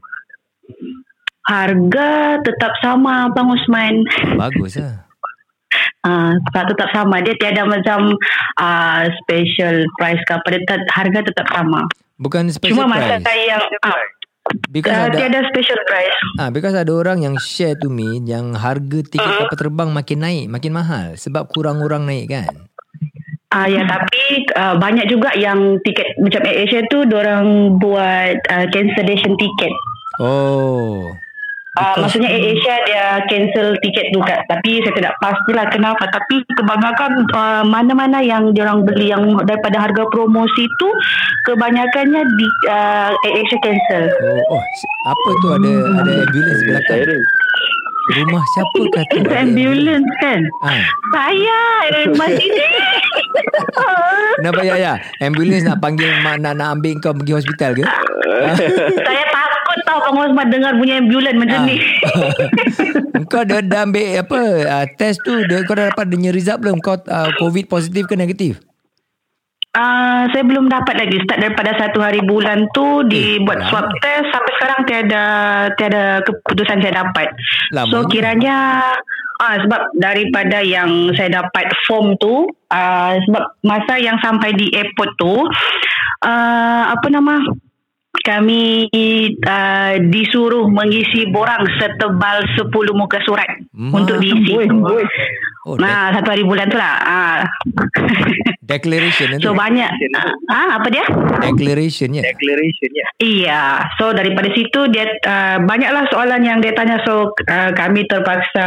harga 1.42 2.08
tetap 2.40 2.72
sama 2.78 3.14
Bang 3.34 3.50
Usman. 3.50 4.06
Bagus 4.38 4.78
lah. 4.78 5.09
Ah 6.00 6.32
tetap 6.48 6.88
sama 6.96 7.20
dia 7.20 7.36
tiada 7.36 7.68
macam 7.68 8.16
ah 8.56 9.04
special 9.20 9.84
price 10.00 10.20
ke 10.24 10.32
apa 10.32 10.46
dia 10.48 10.60
tetap, 10.64 10.80
harga 10.96 11.20
tetap 11.28 11.46
sama. 11.52 11.84
Bukan 12.16 12.48
special 12.52 12.84
Cuma 12.84 12.96
masa 12.96 13.20
price. 13.20 13.24
saya 13.28 13.42
yang 13.56 13.64
ah 13.84 14.00
Because 14.72 14.96
Uh, 14.96 15.06
ada 15.06 15.14
tiada 15.14 15.40
special 15.46 15.78
price. 15.86 16.16
ah 16.42 16.50
because 16.50 16.74
ada 16.74 16.90
orang 16.90 17.22
yang 17.22 17.36
share 17.38 17.78
to 17.78 17.86
me 17.86 18.18
yang 18.26 18.56
harga 18.56 19.04
tiket 19.06 19.46
kapal 19.46 19.54
terbang 19.54 19.90
makin 19.94 20.18
naik, 20.26 20.46
makin 20.50 20.72
mahal 20.74 21.14
sebab 21.14 21.46
kurang 21.54 21.78
orang 21.84 22.08
naik 22.08 22.32
kan. 22.32 22.50
Ah 23.54 23.70
ya 23.70 23.86
tapi 23.86 24.46
uh, 24.58 24.74
banyak 24.80 25.06
juga 25.06 25.30
yang 25.38 25.78
tiket 25.86 26.18
macam 26.18 26.42
Air 26.46 26.66
Asia 26.66 26.82
tu 26.90 27.02
orang 27.14 27.78
buat 27.78 28.38
uh, 28.50 28.66
cancellation 28.74 29.38
tiket. 29.38 29.74
Oh. 30.18 31.14
Uh, 31.78 32.02
maksudnya 32.02 32.26
Air 32.26 32.58
Asia 32.58 32.74
dia 32.82 33.04
cancel 33.30 33.78
tiket 33.78 34.10
tu 34.10 34.18
kat 34.26 34.42
tapi 34.50 34.82
saya 34.82 34.90
tidak 34.90 35.14
pastilah 35.22 35.66
kenapa. 35.70 36.02
Tapi 36.10 36.42
kebanyakan 36.58 37.30
uh, 37.30 37.62
mana-mana 37.62 38.18
yang 38.18 38.50
diorang 38.50 38.82
beli 38.82 39.14
yang 39.14 39.38
daripada 39.46 39.78
harga 39.78 40.02
promosi 40.10 40.66
tu 40.82 40.88
kebanyakannya 41.46 42.26
di 42.26 42.46
uh, 42.66 43.14
Air 43.14 43.34
Asia 43.46 43.58
cancel. 43.62 44.04
Oh, 44.18 44.58
oh, 44.58 44.62
apa 45.06 45.28
tu? 45.38 45.46
Ada 45.54 45.70
ada 46.02 46.12
ambulans 46.26 46.60
belakang? 46.66 47.22
Rumah 48.10 48.42
siapa 48.48 48.80
kata 48.90 49.14
Itu 49.14 49.18
ada 49.24 49.36
ambulance 49.40 50.10
kan? 50.18 50.40
Ah, 50.60 50.82
Saya 51.10 51.60
eh, 51.92 52.06
masih 52.12 52.48
ni. 52.48 52.66
kenapa 54.36 54.62
ya 54.62 54.74
ya? 54.76 54.92
Ambulans 55.20 55.62
nak 55.62 55.78
panggil 55.78 56.10
mak 56.20 56.38
nak 56.38 56.54
nak 56.54 56.74
ambil 56.74 56.98
kau 56.98 57.12
pergi 57.12 57.32
hospital 57.32 57.70
ke? 57.72 57.84
saya 59.06 59.24
takut 59.26 59.78
tau 59.84 59.98
penguas 60.04 60.30
dengar 60.48 60.72
bunyi 60.74 60.98
ambulans 60.98 61.36
macam 61.36 61.58
Ah. 61.58 61.66
ni. 61.66 61.76
kau 63.30 63.42
dah, 63.42 63.60
dah 63.60 63.80
ambil 63.84 64.06
apa 64.18 64.40
uh, 64.64 64.84
test 64.94 65.22
tu 65.22 65.34
dia, 65.44 65.62
kau 65.62 65.72
dah 65.72 65.88
dapat 65.88 66.10
dia 66.10 66.30
result 66.30 66.58
belum 66.58 66.78
kau 66.78 66.98
uh, 66.98 67.30
covid 67.36 67.66
positif 67.66 68.06
ke 68.06 68.14
negatif 68.14 68.58
Uh, 69.70 70.26
saya 70.34 70.42
belum 70.42 70.66
dapat 70.66 70.98
lagi 70.98 71.22
start 71.22 71.46
daripada 71.46 71.70
satu 71.78 72.02
hari 72.02 72.18
bulan 72.26 72.66
tu 72.74 73.06
dibuat 73.06 73.62
lama. 73.62 73.68
swab 73.70 73.86
test 74.02 74.26
sampai 74.34 74.52
sekarang 74.58 74.80
tiada 74.82 75.24
tiada 75.78 76.02
keputusan 76.26 76.82
saya 76.82 77.06
dapat. 77.06 77.30
Lama 77.70 77.90
so 77.94 78.02
kiranya 78.10 78.82
ah 79.38 79.56
sebab 79.62 79.94
daripada 79.94 80.58
yang 80.58 81.14
saya 81.14 81.38
dapat 81.38 81.70
form 81.86 82.18
tu 82.18 82.50
uh, 82.50 83.14
sebab 83.14 83.44
masa 83.62 83.94
yang 84.02 84.18
sampai 84.18 84.58
di 84.58 84.74
airport 84.74 85.14
tu 85.22 85.46
uh, 86.26 86.82
apa 86.90 87.06
nama 87.06 87.38
kami 88.20 88.90
uh, 89.40 89.94
disuruh 90.04 90.66
mengisi 90.66 91.24
borang 91.26 91.64
setebal 91.76 92.42
10 92.52 92.68
muka 92.92 93.16
surat 93.22 93.48
Ma- 93.72 93.96
untuk 93.96 94.18
diisi. 94.18 94.54
oh 95.62 95.76
Nah, 95.76 96.10
satu 96.10 96.28
hari 96.28 96.42
bulan 96.42 96.66
tu 96.66 96.76
lah. 96.76 96.94
Ah. 97.00 97.36
de- 97.64 98.42
declaration 98.70 99.40
So 99.40 99.52
banyak 99.52 99.88
ah 100.48 100.78
apa 100.78 100.88
dia? 100.88 101.04
declaration 101.40 102.12
ya 102.12 102.22
Declaration 102.24 102.90
ya. 102.90 103.06
Iya. 103.18 103.62
So 103.96 104.12
daripada 104.12 104.50
situ 104.50 104.88
dia 104.88 105.06
uh, 105.22 105.62
banyaklah 105.62 106.06
soalan 106.08 106.42
yang 106.42 106.58
dia 106.58 106.72
tanya 106.72 107.00
so 107.02 107.28
uh, 107.44 107.70
kami 107.72 108.04
terpaksa 108.04 108.66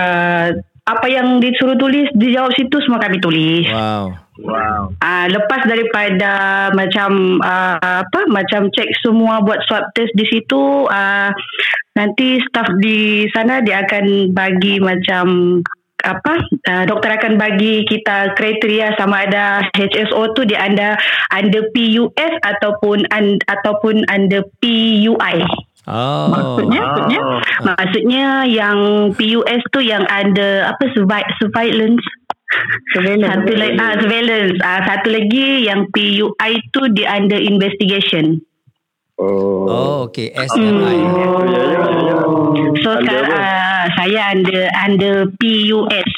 apa 0.83 1.07
yang 1.07 1.39
disuruh 1.39 1.75
tulis 1.75 2.11
dijawab 2.13 2.51
situ 2.53 2.75
semua 2.79 2.99
kami 2.99 3.19
tulis. 3.19 3.63
wow 3.67 4.11
Wow. 4.41 4.97
Ah 4.97 5.29
lepas 5.29 5.61
daripada 5.69 6.31
macam 6.73 7.37
uh, 7.37 8.01
apa 8.01 8.25
macam 8.33 8.65
cek 8.73 8.89
semua 9.05 9.45
buat 9.45 9.61
swab 9.69 9.93
test 9.93 10.09
di 10.17 10.25
situ 10.25 10.89
uh, 10.89 11.29
nanti 11.93 12.41
staff 12.49 12.65
di 12.81 13.29
sana 13.29 13.61
dia 13.61 13.85
akan 13.85 14.33
bagi 14.33 14.81
macam 14.81 15.61
apa 16.01 16.33
uh, 16.67 16.83
doktor 16.89 17.13
akan 17.13 17.37
bagi 17.37 17.85
kita 17.85 18.33
kriteria 18.33 18.97
sama 18.97 19.29
ada 19.29 19.69
HSO 19.71 20.35
tu 20.35 20.49
dia 20.49 20.65
under 20.65 20.97
under 21.29 21.69
PUS 21.69 22.33
ataupun 22.41 23.07
un, 23.07 23.25
ataupun 23.47 24.03
under 24.11 24.43
PUI. 24.59 25.37
oh 25.87 26.25
Maksudnya, 26.27 26.81
maksudnya, 26.83 27.21
maksudnya 27.63 28.25
yang 28.49 28.79
PUS 29.13 29.61
tu 29.71 29.79
yang 29.79 30.03
under 30.09 30.67
apa 30.67 30.83
surveillance 31.37 32.03
Surveillance. 32.93 33.29
satu 33.33 33.51
lagi 33.57 33.77
ah 33.79 33.93
surveillance 33.97 34.55
ah 34.61 34.79
satu 34.85 35.07
lagi 35.09 35.45
yang 35.65 35.89
PUI 35.89 36.53
tu 36.73 36.81
di 36.93 37.03
under 37.05 37.39
investigation. 37.39 38.41
Oh. 39.21 39.69
oh 39.69 39.97
okay 40.09 40.33
SMI 40.33 40.97
So 42.83 42.89
Under 42.97 43.05
sekarang 43.05 43.29
apa? 43.29 43.37
ah, 43.39 43.85
saya 43.95 44.19
under 44.33 44.63
under 44.73 45.15
PUS. 45.37 46.11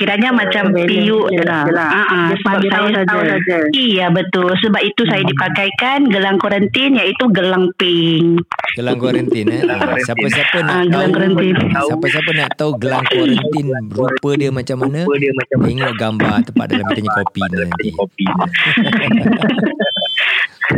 Kiranya 0.00 0.32
macam 0.32 0.64
Surveillance 0.66 1.04
PU 1.04 1.28
je 1.28 1.42
lah. 1.44 1.62
Ah, 1.68 2.00
ah, 2.00 2.24
Dia 2.24 2.34
sebab 2.34 2.50
bagi 2.50 2.66
tahu 2.66 2.86
saya 2.88 3.04
saja. 3.04 3.36
saja. 3.36 3.56
Iya 3.70 4.08
betul. 4.08 4.50
Sebab 4.56 4.80
itu 4.80 5.02
saya 5.04 5.22
dipakaikan 5.22 6.06
gelang 6.06 6.36
kuarantin 6.36 6.94
iaitu 6.94 7.24
gelang 7.28 7.68
pink. 7.76 8.40
gelang 8.72 8.96
kuarantin 8.96 9.46
eh 9.46 9.60
Ah, 9.62 9.94
siapa-siapa 9.98 10.56
nak 10.58 10.70
Ah, 10.70 10.80
tahu 10.80 10.88
gelang 10.88 11.12
kuarantin. 11.34 11.54
siapa-siapa 11.84 12.30
nak 12.32 12.48
tahu 12.54 12.70
gelang 12.76 13.04
kuarantin 13.04 13.66
rupa 13.90 14.30
dia 14.34 14.50
macam 14.50 14.76
mana 14.78 14.98
Rupa 15.02 15.16
dia 15.16 15.32
macam 15.34 15.58
tengok 15.60 15.92
gambar 15.94 16.42
tepat 16.42 16.66
dalam 16.70 16.84
kitanya 16.86 17.10
kopi 17.12 17.42
ni 17.42 17.56
nanti 17.60 17.88
kopi. 17.98 18.24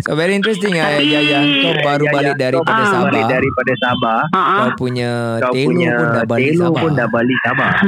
so 0.00 0.14
very 0.14 0.32
interesting 0.32 0.74
ah 0.74 0.90
Tapi- 0.90 1.06
ya 1.06 1.20
ya 1.22 1.38
kau 1.60 1.72
baru 1.84 2.04
balik 2.08 2.34
daripada 2.36 2.74
Ah. 2.74 2.90
Sabah 2.90 3.04
Balik 3.06 3.24
daripada 3.28 3.72
Sabah. 3.78 4.20
Ah, 4.26 4.34
ah. 4.34 4.58
kau 4.64 4.70
punya 4.80 5.10
Kau 5.38 5.52
telo 5.52 5.68
punya 5.68 5.90
pun 5.92 6.06
dah 6.10 6.24
balik 6.26 6.52
Sabah 6.56 6.80
pun 6.80 6.90
dah 6.96 7.06
balik 7.06 7.38
Sabah. 7.44 7.70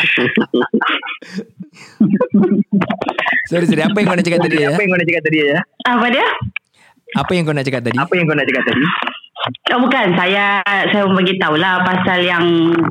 sorry 3.50 3.66
sorry 3.68 3.82
apa 3.84 3.96
yang 4.00 4.06
kau 4.08 4.16
nak 4.16 4.26
cakap 4.26 4.40
tadi 4.44 4.56
ya 4.64 4.68
Apa 4.72 4.80
yang 4.80 4.90
kau 4.90 4.98
nak 4.98 5.08
cakap 5.08 5.22
tadi 5.26 5.38
ya? 5.38 5.58
Apa 5.86 6.06
dia? 6.10 6.26
apa 7.10 7.30
yang 7.34 7.42
kau 7.42 7.54
nak 7.54 7.66
cakap 7.66 7.82
tadi 7.82 7.98
Apa 7.98 8.12
yang 8.14 8.24
kau 8.30 8.36
nak 8.38 8.46
cakap 8.46 8.64
tadi? 8.70 8.84
Oh 9.72 9.78
bukan 9.80 10.06
saya 10.20 10.60
saya 10.92 11.08
mau 11.08 11.16
bagi 11.16 11.32
tahu 11.40 11.56
lah 11.56 11.80
pasal 11.80 12.20
yang 12.20 12.44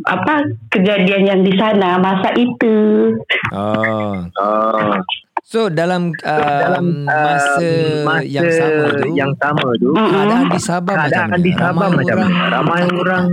apa 0.09 0.49
kejadian 0.73 1.21
yang 1.29 1.41
di 1.45 1.53
sana 1.53 2.01
masa 2.01 2.33
itu. 2.33 3.13
oh 3.53 4.25
Oh. 4.33 4.97
so 5.45 5.69
dalam, 5.69 6.09
um, 6.25 6.87
masa, 7.05 7.69
masa 8.01 8.25
yang 8.25 8.49
sama 8.49 8.85
tu 8.97 9.07
yang 9.13 9.31
sama 9.37 9.67
tu 9.77 9.93
keadaan 9.93 10.45
di 10.49 10.59
Sabah 10.61 10.93
macam 10.97 11.05
keadaan 11.05 11.29
mana 11.29 11.45
di 11.45 11.53
Sabah 11.53 11.85
ramai 11.85 11.97
macam 12.01 12.17
orang 12.17 12.33
ramai 12.49 12.81
orang 12.97 13.25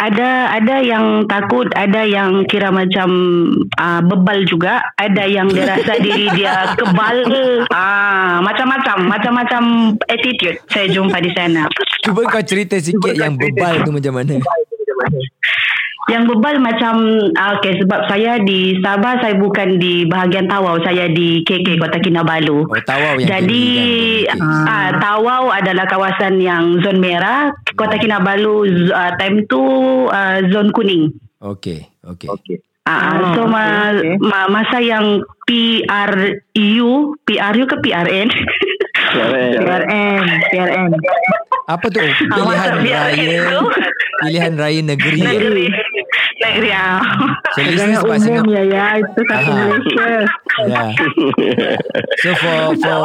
Ada 0.00 0.56
ada 0.56 0.80
yang 0.80 1.28
takut, 1.28 1.68
ada 1.76 2.08
yang 2.08 2.48
kira 2.48 2.72
macam 2.72 3.08
uh, 3.76 4.00
bebal 4.00 4.48
juga, 4.48 4.80
ada 4.96 5.28
yang 5.28 5.52
dia 5.52 5.76
rasa 5.76 6.00
diri 6.04 6.24
dia 6.32 6.72
kebal. 6.72 7.20
Ah, 7.68 8.40
macam-macam, 8.40 8.96
macam-macam 9.06 9.62
attitude 10.08 10.56
saya 10.66 10.88
jumpa 10.88 11.20
di 11.20 11.30
sana. 11.36 11.68
cuba 12.00 12.24
kau 12.26 12.40
cerita 12.40 12.80
sikit 12.80 13.12
yang 13.12 13.36
bebal 13.36 13.84
tu 13.84 13.92
macam 13.92 14.16
mana 14.16 14.40
Yang 16.08 16.26
bebal 16.34 16.58
macam 16.58 16.94
ah, 17.38 17.54
okay 17.54 17.78
sebab 17.78 18.10
saya 18.10 18.42
di 18.42 18.82
Sabah 18.82 19.22
saya 19.22 19.38
bukan 19.38 19.78
di 19.78 20.08
bahagian 20.10 20.50
Tawau, 20.50 20.82
saya 20.82 21.06
di 21.06 21.46
KK 21.46 21.78
Kota 21.78 22.02
Kinabalu. 22.02 22.66
oh 22.66 22.82
tawau 22.82 23.14
yang 23.14 23.30
Jadi 23.30 23.66
kan? 24.26 24.40
Okay. 24.42 24.66
ah, 24.66 24.90
Tawau 24.98 25.54
adalah 25.54 25.86
kawasan 25.86 26.42
yang 26.42 26.82
zon 26.82 26.98
merah, 26.98 27.54
Kota 27.80 27.96
Kinabalu 27.96 28.56
z- 28.68 28.92
ah, 28.92 29.16
time 29.16 29.48
tu 29.48 29.60
ah, 30.06 30.44
zon 30.46 30.68
kuning. 30.70 31.08
okay 31.40 31.88
okay 32.02 32.28
okey 32.28 32.60
Ah, 32.82 33.32
so 33.32 33.44
Oh, 33.44 33.46
ma, 33.46 33.92
okay, 33.92 34.02
okay. 34.02 34.14
ma, 34.18 34.40
masa 34.50 34.80
yang 34.80 35.20
PRU, 35.44 36.90
PRU 37.22 37.64
ke 37.64 37.76
PRN? 37.78 38.28
PRN. 39.12 40.24
PRN. 40.48 40.90
apa 41.64 41.86
tu 41.86 42.02
pilihan 42.02 42.70
raya 42.82 43.30
pilihan 44.18 44.52
raya 44.58 44.80
negeri? 44.82 45.20
Negeri. 45.22 45.66
Negeri 46.42 46.70
ah. 46.74 46.98
so 47.54 47.62
Jangan 47.62 47.70
listeners 47.70 48.00
sebab 48.02 48.18
umum 48.26 48.46
ya 48.50 48.62
ya. 48.66 48.86
Itu 48.98 49.20
satu. 49.28 49.50
Malaysia. 49.54 50.20
yeah. 50.66 50.90
so 52.20 52.30
for 52.36 52.58
for 52.74 52.98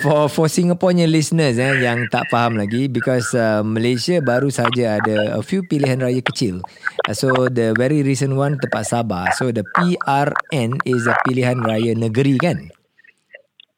for 0.00 0.20
for 0.32 0.46
Singaporean 0.48 1.10
listeners 1.12 1.60
eh 1.60 1.84
yang 1.84 2.08
tak 2.08 2.26
faham 2.32 2.56
lagi 2.56 2.88
because 2.88 3.36
uh, 3.36 3.60
Malaysia 3.60 4.18
baru 4.24 4.48
saja 4.48 4.96
ada 4.96 5.36
a 5.36 5.42
few 5.44 5.60
pilihan 5.68 6.00
raya 6.00 6.24
kecil. 6.24 6.64
Uh, 7.04 7.14
so 7.14 7.28
the 7.52 7.76
very 7.76 8.00
recent 8.00 8.32
one 8.32 8.56
tempat 8.56 8.88
Sabah. 8.88 9.28
So 9.36 9.52
the 9.52 9.62
PRN 9.76 10.80
is 10.88 11.04
a 11.04 11.14
pilihan 11.28 11.60
raya 11.60 11.92
negeri 11.92 12.40
kan? 12.40 12.71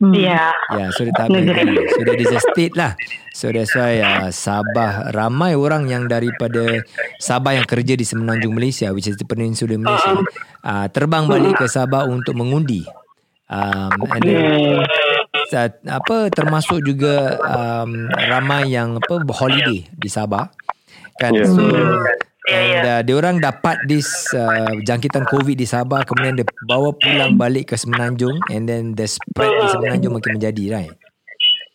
Ya. 0.02 0.50
Yeah, 0.74 0.90
so 0.90 1.06
dia 1.06 1.14
Negeri. 1.30 1.70
negeri. 1.70 1.86
So 1.94 2.00
that 2.02 2.18
is 2.18 2.32
a 2.34 2.40
state 2.42 2.74
lah. 2.74 2.92
So 3.30 3.46
that's 3.54 3.70
why 3.78 4.02
uh, 4.02 4.28
Sabah 4.34 5.14
ramai 5.14 5.54
orang 5.54 5.86
yang 5.86 6.10
daripada 6.10 6.82
Sabah 7.22 7.54
yang 7.54 7.66
kerja 7.66 7.94
di 7.94 8.02
Semenanjung 8.02 8.58
Malaysia 8.58 8.90
which 8.90 9.06
is 9.06 9.14
the 9.14 9.26
peninsula 9.26 9.78
Malaysia 9.78 10.18
uh, 10.66 10.86
terbang 10.90 11.30
balik 11.30 11.62
ke 11.62 11.70
Sabah 11.70 12.10
untuk 12.10 12.34
mengundi. 12.34 12.82
Um, 13.46 13.92
and 14.08 14.22
then, 14.24 14.82
sa- 15.46 15.78
apa 15.86 16.32
termasuk 16.32 16.82
juga 16.82 17.38
um, 17.44 18.08
ramai 18.08 18.72
yang 18.74 18.98
apa 18.98 19.22
holiday 19.30 19.86
di 19.94 20.08
Sabah 20.10 20.50
kan 21.22 21.30
Yeah. 21.30 21.46
so 21.46 21.62
Ya, 21.62 22.33
and 22.50 22.84
uh, 22.84 23.00
dia 23.00 23.14
orang 23.16 23.40
dapat 23.40 23.80
this 23.88 24.08
uh, 24.36 24.72
jangkitan 24.84 25.24
covid 25.24 25.56
di 25.56 25.64
Sabah 25.64 26.04
kemudian 26.04 26.40
dia 26.40 26.46
bawa 26.68 26.92
pulang 26.96 27.40
balik 27.40 27.72
ke 27.72 27.76
Semenanjung 27.80 28.36
and 28.52 28.68
then 28.68 28.92
the 28.92 29.08
spread 29.08 29.48
di 29.48 29.66
Semenanjung 29.72 30.12
makin 30.16 30.36
menjadi 30.36 30.64
right? 30.76 30.94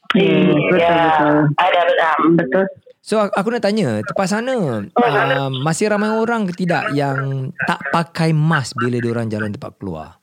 Hmm, 0.10 0.58
betul, 0.58 0.78
ya, 0.82 0.90
betul. 0.90 1.38
ada 1.62 1.80
um, 2.18 2.22
betul. 2.34 2.66
So 3.00 3.18
aku 3.22 3.48
nak 3.50 3.64
tanya 3.64 4.04
Tempat 4.06 4.28
sana 4.28 4.86
uh, 4.86 5.50
Masih 5.64 5.88
ramai 5.90 6.12
orang 6.12 6.46
ke 6.52 6.54
tidak 6.62 6.94
Yang 6.94 7.50
tak 7.64 7.80
pakai 7.96 8.36
mask 8.36 8.76
Bila 8.76 9.00
diorang 9.00 9.32
jalan 9.32 9.56
tempat 9.56 9.80
keluar? 9.80 10.20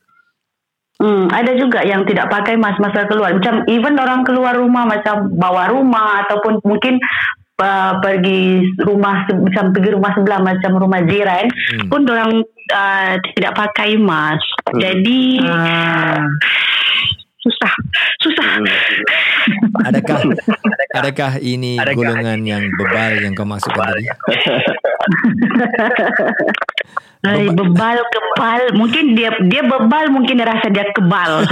Hmm, 0.97 1.29
ada 1.29 1.53
juga 1.53 1.85
yang 1.85 2.09
tidak 2.09 2.25
pakai 2.25 2.57
mask 2.57 2.81
masa 2.81 3.05
keluar. 3.05 3.29
Macam 3.37 3.61
even 3.69 3.93
orang 4.01 4.25
keluar 4.25 4.57
rumah 4.57 4.81
macam 4.89 5.29
bawa 5.37 5.69
rumah 5.69 6.25
ataupun 6.25 6.57
mungkin 6.65 6.97
uh, 7.57 7.97
pergi 7.99 8.41
rumah 8.79 9.25
macam 9.27 9.71
pergi 9.71 9.89
rumah 9.91 10.11
sebelah 10.13 10.39
macam 10.39 10.71
rumah 10.75 11.01
jiran 11.03 11.45
Hmm. 11.47 11.87
pun 11.89 12.01
orang 12.05 12.31
uh, 12.69 13.11
tidak 13.33 13.53
pakai 13.53 13.97
mask. 13.97 14.45
Jadi 14.73 15.41
Ah. 15.43 16.21
susah, 17.37 17.73
susah. 18.19 18.47
Adakah 19.83 20.19
Adakah 20.97 21.31
ini 21.39 21.79
golongan 21.93 22.43
yang 22.43 22.63
bebal 22.75 23.23
Yang 23.23 23.33
kau 23.37 23.47
maksudkan 23.47 23.87
tadi 23.87 24.03
Ay, 27.23 27.47
bebal 27.49 27.97
kebal 28.03 28.61
mungkin 28.75 29.15
dia 29.15 29.31
dia 29.41 29.63
bebal 29.63 30.11
mungkin 30.11 30.37
dia 30.37 30.47
rasa 30.47 30.67
dia 30.67 30.85
kebal 30.91 31.43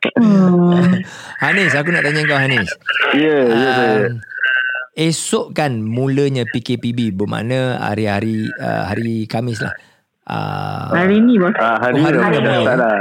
Hanis 1.42 1.72
aku 1.72 1.88
nak 1.90 2.02
tanya 2.02 2.24
kau 2.24 2.36
Hanis 2.36 2.68
Ya, 3.12 3.36
ya 3.44 3.68
saya. 3.70 3.96
um, 4.06 4.12
Esok 4.92 5.52
kan 5.52 5.80
mulanya 5.80 6.44
PKPB 6.44 7.14
Bermakna 7.14 7.78
hari-hari 7.78 8.48
uh, 8.54 8.84
Hari 8.84 9.24
Kamis 9.24 9.60
lah 9.60 9.72
uh, 10.26 10.90
Hari 10.92 11.20
ni 11.20 11.36
bos. 11.36 11.52
Ah, 11.54 11.78
hari 11.78 11.94
Oh, 11.96 12.04
hari 12.04 12.16
ni 12.16 12.26
ni 12.26 12.36
start 12.38 12.58
mula. 12.58 12.74
dah. 12.76 12.96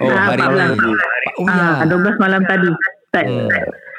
Oh 0.00 0.08
Ah, 0.08 0.24
hari 0.26 0.42
malam. 0.42 0.68
ni 0.74 0.92
Oh 1.36 1.46
Ah, 1.46 1.80
ya 1.80 1.88
12 1.88 2.16
malam 2.18 2.42
tadi. 2.44 2.70
Start. 3.06 3.26
Hmm. 3.26 3.48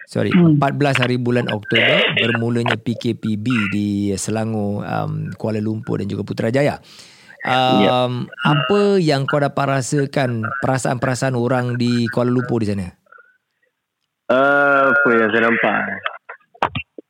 Sorry, 0.05 0.27
Hmm. 0.29 0.59
14 0.59 0.99
hari 0.99 1.15
bulan 1.15 1.47
Oktober 1.47 2.03
bermulanya 2.13 2.75
PKPB 2.75 3.45
di 3.71 3.87
Selangor, 4.13 4.83
um, 4.83 5.31
Kuala 5.33 5.57
Lumpur 5.57 6.03
dan 6.03 6.07
juga 6.07 6.21
Putrajaya. 6.21 6.83
Um, 7.41 8.29
Apa 8.45 9.01
yang 9.01 9.25
kau 9.25 9.41
dapat 9.41 9.81
rasakan 9.81 10.45
perasaan-perasaan 10.61 11.33
orang 11.33 11.73
di 11.73 12.05
Kuala 12.13 12.29
Lumpur 12.29 12.61
di 12.61 12.69
sana? 12.69 12.93
Ah, 14.29 14.93
apa 14.93 15.09
yang 15.09 15.29
saya 15.33 15.43
nampak? 15.49 15.79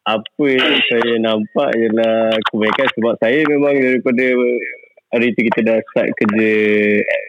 Apa 0.08 0.44
yang 0.48 0.76
saya 0.88 1.14
nampak 1.22 1.70
ialah 1.78 2.34
kebaikan 2.50 2.88
sebab 2.98 3.14
saya 3.22 3.40
memang 3.46 3.76
daripada 3.78 4.26
hari 5.12 5.36
tu 5.36 5.42
kita 5.52 5.60
dah 5.68 5.78
start 5.92 6.10
kerja 6.16 6.52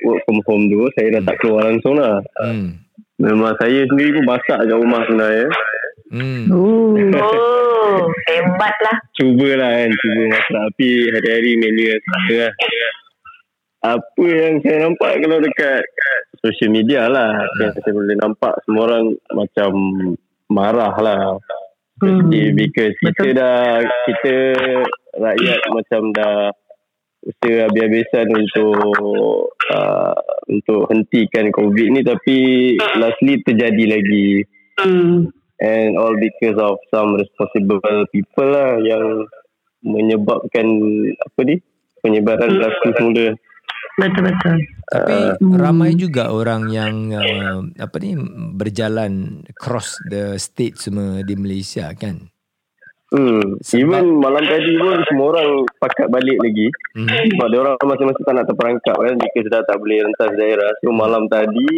work 0.06 0.22
from 0.24 0.38
home 0.46 0.70
tu, 0.70 0.86
saya 0.96 1.18
dah 1.18 1.22
tak 1.26 1.36
keluar 1.42 1.68
langsung 1.68 1.98
lah. 1.98 2.22
Hmm. 2.38 2.80
Memang 3.18 3.52
saya 3.58 3.84
sendiri 3.90 4.16
pun 4.16 4.24
masak 4.30 4.62
kat 4.62 4.72
rumah 4.72 5.02
sebenarnya. 5.04 5.50
Hmm. 6.12 6.44
Oh. 6.52 6.92
oh 6.92 8.04
hebat 8.28 8.76
lah 8.84 8.96
Cubalah 9.16 9.72
kan, 9.80 9.90
cuba 9.96 10.22
masak. 10.28 10.60
Tapi 10.68 10.88
hari-hari 11.08 11.52
menu 11.56 11.82
yang 11.88 12.02
sama 12.04 12.32
lah. 12.36 12.52
Apa 13.82 14.24
yang 14.28 14.54
saya 14.62 14.76
nampak 14.86 15.10
kalau 15.24 15.38
dekat 15.40 15.82
social 16.44 16.70
media 16.70 17.08
lah. 17.08 17.32
Yang 17.56 17.80
saya 17.80 17.92
boleh 17.96 18.16
nampak 18.20 18.54
semua 18.68 18.82
orang 18.92 19.06
macam 19.32 19.70
marah 20.52 20.94
lah. 21.00 21.40
Hmm. 22.04 22.28
Because 22.52 22.92
kita 23.00 23.32
dah, 23.32 23.80
kita 24.04 24.34
rakyat 25.16 25.60
macam 25.72 26.12
dah 26.12 26.52
usaha 27.22 27.70
habis-habisan 27.70 28.26
untuk 28.34 28.74
uh, 29.70 30.18
untuk 30.50 30.90
hentikan 30.90 31.54
COVID 31.54 31.88
ni 31.94 32.00
tapi 32.02 32.38
lastly 32.98 33.38
terjadi 33.46 33.94
lagi 33.94 34.42
hmm. 34.82 35.30
And 35.62 35.94
all 35.94 36.12
because 36.14 36.58
of 36.58 36.76
some 36.88 37.14
responsible 37.14 37.78
people 38.10 38.44
lah 38.44 38.76
yang 38.78 39.24
menyebabkan 39.80 40.66
apa 41.16 41.40
ni 41.42 41.56
penyebaran 42.00 42.50
berlaku 42.52 42.88
semula 42.92 43.26
betul-betul 43.92 44.56
Tapi 44.84 45.14
Hmm. 45.38 45.54
ramai 45.54 45.94
juga 45.94 46.28
orang 46.28 46.68
yang 46.68 46.94
uh, 47.10 47.60
apa 47.76 47.96
ni 47.98 48.12
berjalan 48.52 49.12
cross 49.54 49.96
the 50.04 50.36
state 50.36 50.76
semua 50.76 51.20
di 51.20 51.34
Malaysia 51.34 51.88
kan. 51.92 52.28
hmm. 53.08 53.60
Sebab- 53.60 54.00
even 54.00 54.16
malam 54.16 54.40
tadi 54.42 54.72
pun 54.74 54.96
semua 55.06 55.26
orang 55.32 55.48
pakat 55.76 56.08
balik 56.08 56.38
lagi 56.38 56.68
Hmm. 56.92 57.08
sebab 57.08 57.46
dia 57.46 57.58
orang 57.60 57.76
masing-masing 57.78 58.22
tak 58.22 58.34
nak 58.34 58.46
terperangkap 58.46 58.96
kan 58.98 59.14
because 59.18 59.48
dah 59.48 59.62
tak 59.62 59.76
boleh 59.76 59.98
rentas 60.00 60.30
daerah 60.34 60.70
so 60.78 60.88
malam 60.90 61.24
tadi 61.26 61.68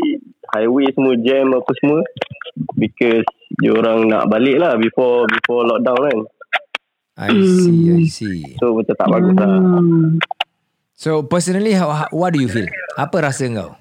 highway 0.51 0.87
semua 0.91 1.15
jam 1.19 1.51
apa 1.51 1.71
semua 1.79 2.01
because 2.75 3.27
orang 3.71 4.07
nak 4.07 4.27
balik 4.27 4.57
lah 4.57 4.75
before 4.75 5.25
before 5.27 5.63
lockdown 5.65 6.01
kan 6.01 6.19
I 7.15 7.31
see, 7.31 7.95
I 7.95 8.05
see. 8.07 8.41
so 8.59 8.75
macam 8.75 8.95
tak 8.95 9.09
bagus 9.09 9.35
lah 9.35 9.51
Hmm. 9.55 10.19
So 10.95 11.23
personally 11.23 11.73
how, 11.73 11.91
how- 11.91 12.11
what 12.11 12.31
do 12.31 12.39
you 12.39 12.47
feel? 12.47 12.67
Apa 12.95 13.23
rasa 13.25 13.47
kau? 13.49 13.75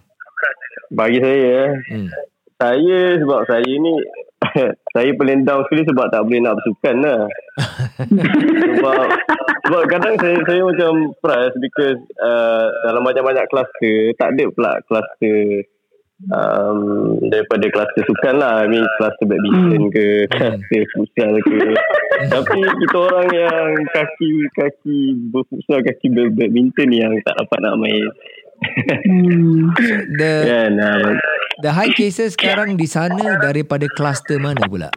bagi 0.90 1.18
saya 1.18 1.42
eh, 1.64 1.70
Hmm. 1.90 2.10
Saya 2.56 3.18
sebab 3.18 3.40
saya 3.44 3.66
ni 3.68 3.94
saya 4.94 5.10
paling 5.12 5.42
down 5.42 5.66
sekali 5.66 5.84
sebab 5.84 6.06
tak 6.08 6.22
boleh 6.22 6.40
nak 6.40 6.54
bersukan 6.56 6.96
lah. 7.00 7.22
sebab 8.70 9.04
sebab 9.64 9.82
kadang 9.88 10.16
saya 10.18 10.38
saya 10.44 10.62
macam 10.62 10.92
surprise 11.12 11.56
because 11.58 12.00
uh, 12.20 12.66
dalam 12.84 13.02
banyak-banyak 13.02 13.46
kluster 13.48 13.98
tak 14.16 14.36
ada 14.36 14.46
pula 14.50 14.72
kluster 14.86 15.66
um, 16.32 16.80
daripada 17.28 17.66
kluster 17.74 18.04
sukan 18.08 18.36
lah. 18.40 18.64
I 18.64 18.68
mean 18.70 18.86
kluster 18.96 19.26
badminton 19.28 19.84
ke, 19.92 20.06
kluster 20.32 20.84
futsal 20.96 21.34
ke. 21.44 21.58
Tapi 22.34 22.60
kita 22.64 22.98
orang 22.98 23.30
yang 23.34 23.68
kaki 23.92 24.32
kaki 24.56 24.98
berfutsal, 25.34 25.80
kaki 25.84 26.08
badminton 26.14 26.90
yang 26.94 27.14
tak 27.28 27.36
dapat 27.42 27.60
nak 27.60 27.76
main. 27.82 28.08
Hmm. 28.64 29.74
The 30.20 30.34
kan? 30.48 30.74
Uh, 30.80 31.20
the 31.60 31.72
high 31.76 31.92
cases 31.92 32.40
sekarang 32.40 32.80
di 32.80 32.88
sana 32.88 33.42
daripada 33.42 33.90
kluster 33.92 34.40
mana 34.40 34.64
pula? 34.70 34.90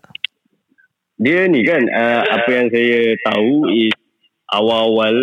Dia 1.16 1.48
ni 1.48 1.64
kan 1.64 1.88
uh, 1.88 2.22
apa 2.28 2.48
yang 2.52 2.68
saya 2.68 3.16
tahu 3.24 3.72
is 3.72 3.96
awal-awal 4.52 5.16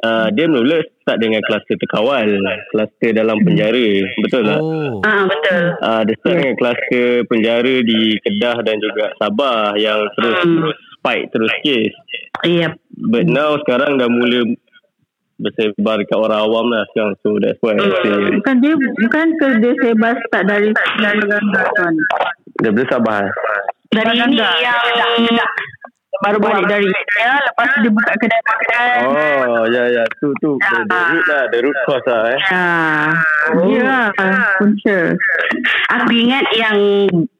uh, 0.00 0.26
dia 0.30 0.46
mula 0.46 0.78
start 1.00 1.18
dengan 1.18 1.40
kluster 1.42 1.74
terkawal, 1.76 2.26
kluster 2.70 3.10
dalam 3.10 3.38
penjara. 3.40 3.88
Betul 4.20 4.42
tak? 4.44 4.58
Oh. 4.60 5.00
ah 5.02 5.24
betul 5.24 5.62
Uh, 5.78 6.00
dia 6.04 6.14
start 6.18 6.36
dengan 6.36 6.56
kluster 6.56 7.06
penjara 7.24 7.74
di 7.80 7.98
Kedah 8.20 8.56
dan 8.62 8.76
juga 8.78 9.10
Sabah 9.16 9.74
yang 9.74 9.98
terus 10.14 10.36
Hmm. 10.38 10.56
terus 10.60 10.76
spike 10.94 11.26
terus 11.30 11.52
case. 11.62 11.96
yep 12.42 12.74
But 12.90 13.24
now 13.24 13.54
sekarang 13.62 13.96
dah 13.96 14.06
mula 14.06 14.42
bersebar 15.38 16.02
dekat 16.02 16.18
orang 16.18 16.40
awam 16.42 16.66
lah 16.68 16.82
sekarang. 16.90 17.14
So 17.22 17.38
that's 17.38 17.58
why 17.62 17.78
I 17.78 17.86
say 18.02 18.10
Bukan 18.34 18.56
dia 18.58 18.74
bukan 18.74 19.26
ke 19.38 19.46
dia 19.62 19.72
sebab 19.78 20.14
start 20.26 20.44
dari 20.46 20.68
dari 20.98 21.20
tuan. 21.22 21.94
daripada 22.58 22.86
Sabah. 22.90 23.22
dari 23.88 24.18
ini 24.18 24.36
yang 25.30 25.50
Baru 26.18 26.38
balik 26.42 26.66
dari 26.66 26.86
India 26.86 27.30
lepas 27.46 27.66
tu 27.74 27.78
dia 27.86 27.92
buka 27.94 28.12
kedai-kedai. 28.18 28.98
Oh 29.06 29.62
ya 29.70 29.84
ya 29.86 30.04
tu 30.18 30.34
tu 30.42 30.58
the, 30.58 30.78
the 30.90 30.98
root 31.14 31.26
lah 31.30 31.44
the 31.54 31.58
root 31.62 31.78
cause 31.86 32.06
lah 32.10 32.22
eh. 32.34 32.40
Ya. 32.50 32.66
Ya 33.70 33.80
lah 33.86 34.06
punca. 34.58 34.98
Aku 35.94 36.10
ingat 36.10 36.46
yang 36.58 36.78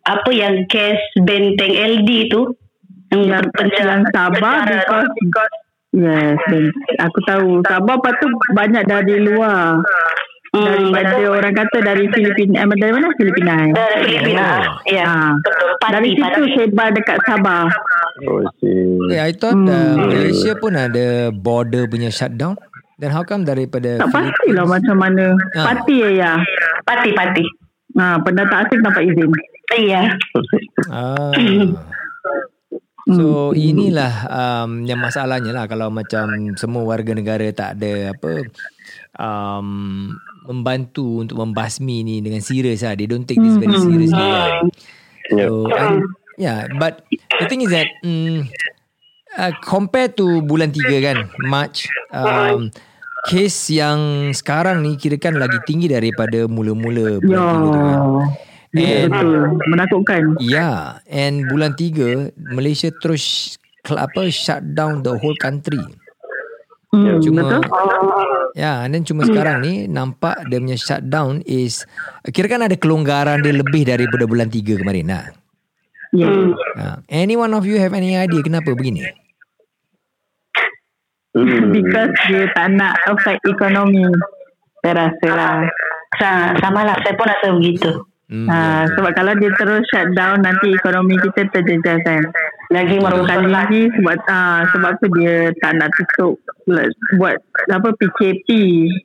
apa 0.06 0.30
yang 0.30 0.62
kes 0.70 0.98
benteng 1.26 1.74
LD 1.74 2.30
tu 2.30 2.54
yang 3.10 3.42
yang 3.82 4.02
Sabah 4.14 4.62
because 5.18 5.50
Yes, 5.88 6.36
ben, 6.52 6.68
aku 7.00 7.18
tahu. 7.24 7.64
Sabah 7.64 7.96
tu 8.20 8.28
banyak 8.52 8.84
dari 8.84 9.24
luar. 9.24 9.80
Hmm, 10.48 10.64
Daripada 10.64 11.12
betul. 11.14 11.28
orang 11.30 11.52
kata 11.52 11.78
dari 11.82 12.04
Filipina, 12.08 12.56
eh, 12.58 12.72
dari 12.72 12.88
mana 12.90 13.12
Filipina? 13.14 13.52
eh? 13.58 13.70
dari 13.70 13.96
Filipina. 14.02 14.46
Ya. 14.84 15.04
Ah. 15.04 15.30
Pati, 15.78 15.92
Dari 15.92 16.08
situ 16.10 16.24
pati. 16.40 16.56
sebar 16.56 16.88
dekat 16.90 17.18
Sabah. 17.22 17.68
Oh 18.24 18.42
see. 18.58 19.12
Eh, 19.12 19.20
I 19.20 19.30
thought 19.30 19.60
uh, 19.60 19.94
Malaysia 20.00 20.56
pun 20.56 20.72
ada 20.72 21.28
border 21.30 21.84
punya 21.84 22.08
shutdown. 22.08 22.56
Then 22.96 23.12
how 23.12 23.22
come 23.22 23.44
daripada 23.44 24.00
Tak 24.00 24.08
Philippines? 24.08 24.34
pastilah 24.34 24.64
macam 24.66 24.96
mana. 24.96 25.24
Ah. 25.54 25.64
Parti 25.70 25.94
ya 25.96 26.10
ya. 26.10 26.32
Pati 26.82 27.10
pati. 27.12 27.44
Ha, 27.94 28.16
pendatang 28.18 28.64
asing 28.64 28.80
tanpa 28.80 29.00
izin. 29.00 29.30
Iya. 29.70 30.02
Ah. 30.88 31.30
So 33.08 33.56
inilah 33.56 34.12
um, 34.28 34.84
yang 34.84 34.98
masalahnya 34.98 35.52
lah 35.52 35.64
kalau 35.64 35.88
macam 35.88 36.28
semua 36.56 36.84
warga 36.84 37.16
negara 37.16 37.48
tak 37.50 37.80
ada 37.80 38.12
apa 38.12 38.44
um, 39.16 40.12
membantu 40.48 41.20
untuk 41.20 41.36
membasmi 41.36 42.02
ni 42.02 42.16
dengan 42.18 42.40
serius 42.40 42.80
lah. 42.80 42.96
They 42.96 43.04
don't 43.04 43.28
take 43.28 43.36
this 43.36 43.54
very 43.54 43.76
seriously 43.76 44.16
kan. 44.16 44.72
So, 45.28 45.68
I, 45.68 46.00
yeah, 46.40 46.64
but 46.80 47.04
the 47.36 47.44
thing 47.46 47.60
is 47.60 47.68
that 47.68 47.84
mm, 48.00 48.48
uh, 49.36 49.52
compared 49.60 50.16
to 50.16 50.40
bulan 50.40 50.72
3 50.72 50.88
kan, 51.04 51.18
March, 51.44 51.84
um, 52.10 52.72
case 53.28 53.68
yang 53.70 54.32
sekarang 54.32 54.80
ni 54.80 54.96
kira 54.96 55.20
kan 55.20 55.36
lagi 55.36 55.60
tinggi 55.68 55.92
daripada 55.92 56.48
mula-mula 56.48 57.20
bulan 57.20 57.36
Ya. 57.36 57.44
3 57.52 57.60
tu 57.60 57.68
kan. 57.68 58.00
And 58.68 59.08
Betul. 59.12 59.36
Menakutkan. 59.68 60.22
yeah, 60.40 61.00
and 61.08 61.48
bulan 61.48 61.72
3 61.72 62.36
Malaysia 62.52 62.92
terus 62.92 63.56
apa 63.88 64.28
shut 64.28 64.60
down 64.72 65.00
the 65.00 65.12
whole 65.12 65.36
country. 65.40 65.80
Hmm, 66.88 67.20
Cuma 67.20 67.44
betul. 67.44 67.64
Ya, 68.56 68.84
and 68.86 68.96
then 68.96 69.04
cuma 69.04 69.28
sekarang 69.28 69.64
ni 69.64 69.84
nampak 69.90 70.48
dia 70.48 70.60
punya 70.62 70.78
shutdown 70.78 71.44
is 71.44 71.84
kira 72.30 72.48
kan 72.48 72.64
ada 72.64 72.76
kelonggaran 72.78 73.44
dia 73.44 73.52
lebih 73.52 73.84
daripada 73.84 74.24
bulan 74.24 74.48
3 74.48 74.80
kemarin 74.80 75.08
lah. 75.10 75.24
Yeah. 76.16 76.56
Ha. 76.80 77.04
Any 77.12 77.36
one 77.36 77.52
of 77.52 77.68
you 77.68 77.76
have 77.76 77.92
any 77.92 78.16
idea 78.16 78.40
kenapa 78.40 78.72
begini? 78.72 79.04
Hmm. 81.36 81.70
Because 81.70 82.12
dia 82.26 82.48
tak 82.56 82.72
nak 82.72 82.96
affect 83.04 83.44
ekonomi. 83.44 84.08
Saya 84.80 85.06
rasa 85.06 85.28
lah. 85.28 85.54
Sa- 86.16 86.56
sama 86.64 86.88
lah, 86.88 86.96
saya 87.04 87.14
pun 87.14 87.28
rasa 87.28 87.46
begitu. 87.52 87.90
Hmm. 88.28 88.48
Ha, 88.48 88.84
sebab 88.92 89.12
kalau 89.16 89.32
dia 89.40 89.52
terus 89.56 89.84
shut 89.88 90.12
down 90.12 90.44
nanti 90.44 90.72
ekonomi 90.72 91.16
kita 91.20 91.48
terjejas 91.52 92.00
kan. 92.04 92.22
Lagi 92.68 93.00
merusak 93.00 93.48
lagi 93.48 93.88
sebab 93.96 94.16
ah 94.28 94.60
sebab 94.76 94.92
tu 95.00 95.08
dia 95.16 95.48
tak 95.64 95.80
nak 95.80 95.88
tutup 95.96 96.36
buat 97.16 97.40
apa 97.72 97.88
PKP. 97.96 98.48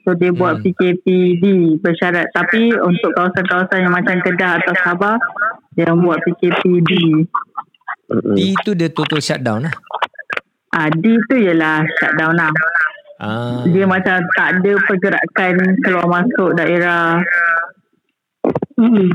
So 0.04 0.20
dia 0.20 0.36
buat 0.36 0.60
Hmm. 0.60 0.64
PKPD 0.68 1.80
bersyarat. 1.80 2.28
Tapi 2.36 2.76
untuk 2.76 3.16
kawasan-kawasan 3.16 3.88
yang 3.88 3.96
macam 3.96 4.20
Kedah 4.20 4.60
atau 4.60 4.76
Sabah 4.84 5.16
dia 5.80 5.96
buat 5.96 6.20
PKPD. 6.28 6.92
Hmm. 8.12 8.36
D 8.36 8.52
tu 8.68 8.76
dia 8.76 8.92
total 8.92 9.24
shutdown 9.24 9.64
lah. 9.72 9.74
Ah 10.76 10.92
D 10.92 11.16
tu 11.32 11.36
ialah 11.40 11.88
shutdown 12.04 12.36
lah. 12.36 12.52
Ah. 13.24 13.64
Dia 13.64 13.88
macam 13.88 14.20
tak 14.36 14.60
ada 14.60 14.72
pergerakan 14.84 15.56
keluar 15.88 16.08
masuk 16.12 16.52
daerah. 16.60 17.24
Hmm. 18.76 19.08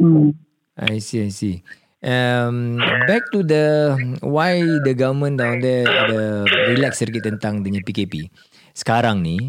Hmm. 0.00 0.32
I 0.80 0.96
see, 1.00 1.28
I 1.28 1.32
see. 1.32 1.60
Um, 2.04 2.76
back 3.08 3.24
to 3.32 3.40
the 3.40 3.96
why 4.20 4.60
the 4.84 4.92
government 4.92 5.40
down 5.40 5.64
there 5.64 5.88
ada 5.88 6.44
relax 6.68 7.00
sedikit 7.00 7.24
tentang 7.24 7.64
dengan 7.64 7.80
PKP. 7.82 8.28
Sekarang 8.76 9.24
ni, 9.24 9.40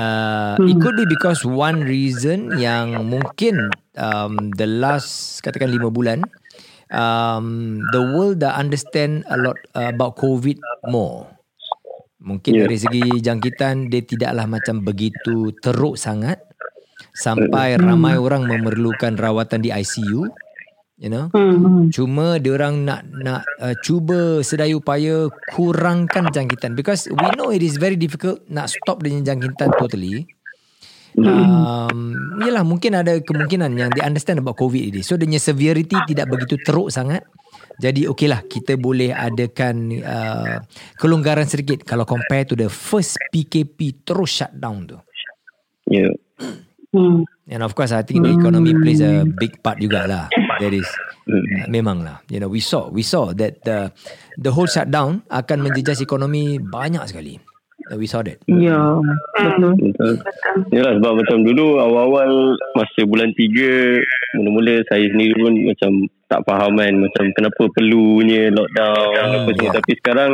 uh, 0.00 0.56
it 0.64 0.76
could 0.80 0.96
be 0.96 1.04
because 1.04 1.44
one 1.44 1.84
reason 1.84 2.56
yang 2.56 3.04
mungkin 3.04 3.68
um, 4.00 4.48
the 4.56 4.64
last 4.64 5.44
katakan 5.44 5.68
lima 5.68 5.92
bulan, 5.92 6.24
um, 6.88 7.78
the 7.92 8.00
world 8.00 8.40
dah 8.40 8.56
understand 8.56 9.20
a 9.28 9.36
lot 9.36 9.60
about 9.76 10.16
COVID 10.16 10.56
more. 10.88 11.28
Mungkin 12.24 12.56
Yeah. 12.56 12.64
dari 12.64 12.78
segi 12.80 13.04
jangkitan 13.20 13.92
dia 13.92 14.00
tidaklah 14.00 14.48
macam 14.48 14.80
begitu 14.80 15.52
teruk 15.60 16.00
sangat 16.00 16.40
sampai 17.12 17.76
ramai 17.76 18.16
orang 18.16 18.48
memerlukan 18.48 19.20
rawatan 19.20 19.60
di 19.60 19.68
ICU 19.68 20.24
you 20.98 21.10
know? 21.10 21.30
Hmm. 21.34 21.90
cuma 21.90 22.38
dia 22.38 22.54
orang 22.54 22.86
nak 22.86 23.06
nak 23.10 23.42
uh, 23.58 23.74
cuba 23.82 24.40
sedaya 24.46 24.74
upaya 24.78 25.28
kurangkan 25.54 26.30
jangkitan. 26.30 26.78
Because 26.78 27.10
we 27.10 27.26
know 27.34 27.50
it 27.50 27.62
is 27.62 27.78
very 27.78 27.98
difficult 27.98 28.42
nak 28.50 28.70
stop 28.70 29.02
dengan 29.02 29.26
jangkitan 29.26 29.74
totally. 29.78 30.26
Um, 31.14 32.18
yelah 32.42 32.66
mungkin 32.66 32.98
ada 32.98 33.14
kemungkinan 33.22 33.78
yang 33.78 33.86
they 33.94 34.02
understand 34.02 34.42
about 34.42 34.58
COVID 34.58 34.90
ini 34.90 34.98
so 34.98 35.14
dia 35.14 35.38
severity 35.38 35.94
tidak 36.10 36.26
begitu 36.26 36.58
teruk 36.58 36.90
sangat. 36.90 37.22
Jadi 37.78 38.06
okey 38.10 38.26
lah 38.30 38.42
kita 38.46 38.78
boleh 38.78 39.14
adakan 39.14 39.94
uh, 40.02 40.58
kelonggaran 40.98 41.46
sedikit 41.46 41.86
kalau 41.86 42.02
compare 42.06 42.46
to 42.46 42.54
the 42.58 42.70
first 42.70 43.18
PKP 43.30 44.02
terus 44.02 44.42
shutdown 44.42 44.90
tu. 44.90 44.98
Yeah. 45.86 46.14
Hmm. 46.90 47.26
And 47.46 47.60
of 47.60 47.74
course, 47.74 47.92
I 47.92 48.00
think 48.00 48.24
the 48.24 48.32
economy 48.32 48.72
plays 48.72 49.00
a 49.00 49.28
big 49.28 49.60
part 49.60 49.76
jugalah. 49.76 50.32
That 50.56 50.72
is, 50.72 50.88
uh, 51.28 51.68
memang 51.68 52.00
lah. 52.00 52.24
You 52.26 52.40
know, 52.40 52.48
we 52.48 52.58
saw, 52.58 52.88
we 52.88 53.02
saw 53.02 53.36
that 53.36 53.60
the 53.60 53.92
the 54.38 54.48
whole 54.48 54.64
shutdown 54.64 55.20
akan 55.28 55.60
menjejas 55.60 56.00
ekonomi 56.00 56.56
banyak 56.56 57.04
sekali. 57.04 57.36
Uh, 57.84 58.00
We 58.00 58.08
saw 58.08 58.24
that. 58.24 58.40
Ya, 58.48 58.80
betul. 59.36 59.76
Betul. 59.76 60.14
Yalah 60.72 60.96
sebab 60.96 61.12
macam 61.20 61.38
dulu 61.44 61.76
awal-awal 61.76 62.32
masa 62.72 63.04
bulan 63.04 63.28
3 63.36 64.40
mula-mula 64.40 64.80
saya 64.88 65.04
sendiri 65.04 65.36
pun 65.36 65.52
macam 65.68 65.90
tak 66.24 66.40
faham 66.48 66.80
kan 66.80 66.92
macam 66.96 67.24
kenapa 67.36 67.62
perlunya 67.76 68.48
lockdown 68.48 69.12
Hmm, 69.12 69.36
apa 69.44 69.50
ya. 69.52 69.70
tapi 69.74 69.92
sekarang 70.00 70.30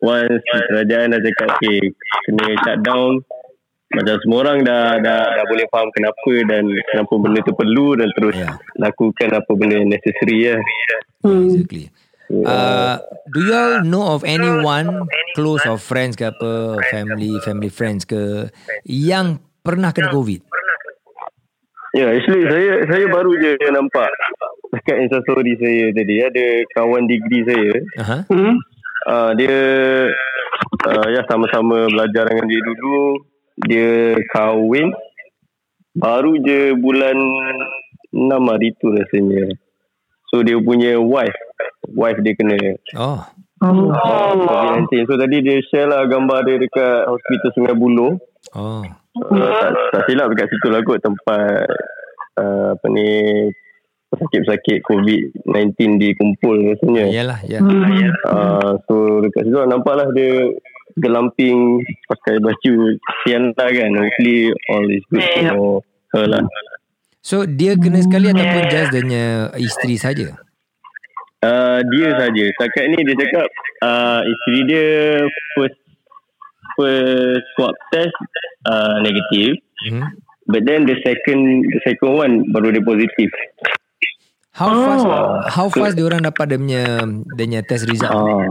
once 0.00 0.40
kerajaan 0.48 1.12
dah 1.12 1.20
cakap 1.20 1.48
okay 1.52 1.78
kena 2.24 2.46
shutdown 2.64 3.12
macam 3.88 4.16
semua 4.20 4.38
orang 4.44 4.58
dah, 4.68 5.00
dah 5.00 5.22
dah 5.32 5.44
boleh 5.48 5.64
faham 5.72 5.88
kenapa 5.96 6.32
dan 6.44 6.64
kenapa 6.92 7.12
benda 7.16 7.40
tu 7.40 7.54
perlu 7.56 7.96
dan 7.96 8.08
terus 8.12 8.36
Ya. 8.36 8.52
lakukan 8.76 9.30
apa 9.32 9.50
benda 9.56 9.80
yang 9.80 9.88
necessary 9.88 10.52
lah. 10.52 10.60
Exactly. 11.24 11.88
Uh, 12.28 13.00
do 13.32 13.40
you 13.40 13.56
all 13.56 13.80
know 13.80 14.04
of 14.12 14.20
anyone 14.28 15.08
close 15.32 15.64
or 15.64 15.80
friends 15.80 16.12
ke 16.12 16.28
apa, 16.28 16.76
family, 16.92 17.40
family 17.40 17.72
friends 17.72 18.04
ke 18.04 18.52
yang 18.84 19.40
pernah 19.64 19.96
kena 19.96 20.12
COVID? 20.12 20.44
Ya, 21.96 22.04
yeah, 22.04 22.08
actually 22.12 22.44
saya 22.44 22.84
saya 22.84 23.04
baru 23.08 23.32
je 23.40 23.56
nampak 23.72 24.12
dekat 24.76 25.08
instastory 25.08 25.56
saya 25.56 25.88
tadi 25.96 26.14
ada 26.20 26.46
kawan 26.76 27.08
degree 27.08 27.42
saya 27.48 27.72
Aha. 28.04 28.18
Hmm. 28.28 28.54
uh, 29.08 29.30
dia 29.32 29.56
uh, 30.84 31.06
ya 31.08 31.24
sama-sama 31.32 31.88
belajar 31.88 32.28
dengan 32.28 32.44
dia 32.44 32.60
dulu 32.60 33.24
dia 33.66 34.14
kahwin 34.30 34.94
baru 35.98 36.38
je 36.38 36.78
bulan 36.78 37.16
6 38.14 38.30
hari 38.30 38.70
tu 38.78 38.92
rasanya 38.94 39.50
so 40.30 40.46
dia 40.46 40.54
punya 40.62 41.00
wife 41.00 41.34
wife 41.90 42.20
dia 42.22 42.34
kena 42.38 42.54
Oh. 42.94 43.18
Oh. 43.58 44.38
COVID-19 44.38 45.10
so 45.10 45.18
tadi 45.18 45.42
dia 45.42 45.58
share 45.66 45.90
lah 45.90 46.06
gambar 46.06 46.46
dia 46.46 46.62
dekat 46.62 47.10
hospital 47.10 47.50
Sungai 47.56 47.74
Buloh 47.74 48.14
Oh. 48.54 48.80
uh, 49.18 49.34
tak, 49.34 49.70
tak 49.92 50.02
silap 50.06 50.30
dekat 50.30 50.46
situ 50.48 50.66
lah 50.70 50.80
kot 50.86 51.02
tempat 51.02 51.66
uh, 52.38 52.78
apa 52.78 52.86
ni 52.88 53.08
pesakit-pesakit 54.08 54.80
COVID-19 54.88 55.74
dikumpul 56.00 56.56
rasanya 56.70 57.04
Yalah, 57.12 57.40
ya. 57.44 57.60
Uh, 58.24 58.78
so 58.86 59.20
dekat 59.20 59.42
situ 59.44 59.58
nampak 59.66 60.00
lah 60.00 60.08
dia 60.14 60.48
gelamping 60.98 61.80
pakai 62.06 62.38
baju 62.38 62.74
sian 63.22 63.54
lah 63.54 63.68
kan 63.70 63.90
hopefully 63.94 64.50
all 64.68 64.86
is 64.86 65.02
good 65.08 65.22
Yeah. 65.22 65.54
for 65.54 65.80
her 66.12 66.26
lah 66.26 66.42
So 67.18 67.44
dia 67.44 67.76
kena 67.76 68.00
sekali 68.00 68.30
ataupun 68.30 68.62
just 68.68 68.90
dia 68.94 69.52
isteri 69.58 69.96
saja? 69.96 70.38
uh, 71.44 71.78
dia 71.92 72.08
saja 72.16 72.44
setakat 72.50 72.84
ni 72.88 72.98
dia 73.04 73.16
cakap 73.18 73.46
uh, 73.82 74.20
isteri 74.24 74.60
dia 74.64 74.86
first 75.52 75.78
first 76.74 77.44
swab 77.54 77.74
test 77.90 78.14
uh, 78.66 78.98
negatif 79.00 79.58
Hmm. 79.78 80.02
but 80.50 80.66
then 80.66 80.90
the 80.90 80.98
second 81.06 81.62
the 81.70 81.78
second 81.86 82.18
one 82.18 82.32
baru 82.50 82.74
dia 82.74 82.82
positif 82.82 83.30
How 84.50 84.74
fast 84.74 85.06
how 85.54 85.66
fast 85.70 85.94
dia 85.94 86.02
orang 86.02 86.26
dapat 86.26 86.50
dia 86.50 86.58
punya 86.58 86.82
dia 87.38 87.44
punya 87.46 87.60
test 87.62 87.86
result? 87.86 88.10
Ah, 88.10 88.42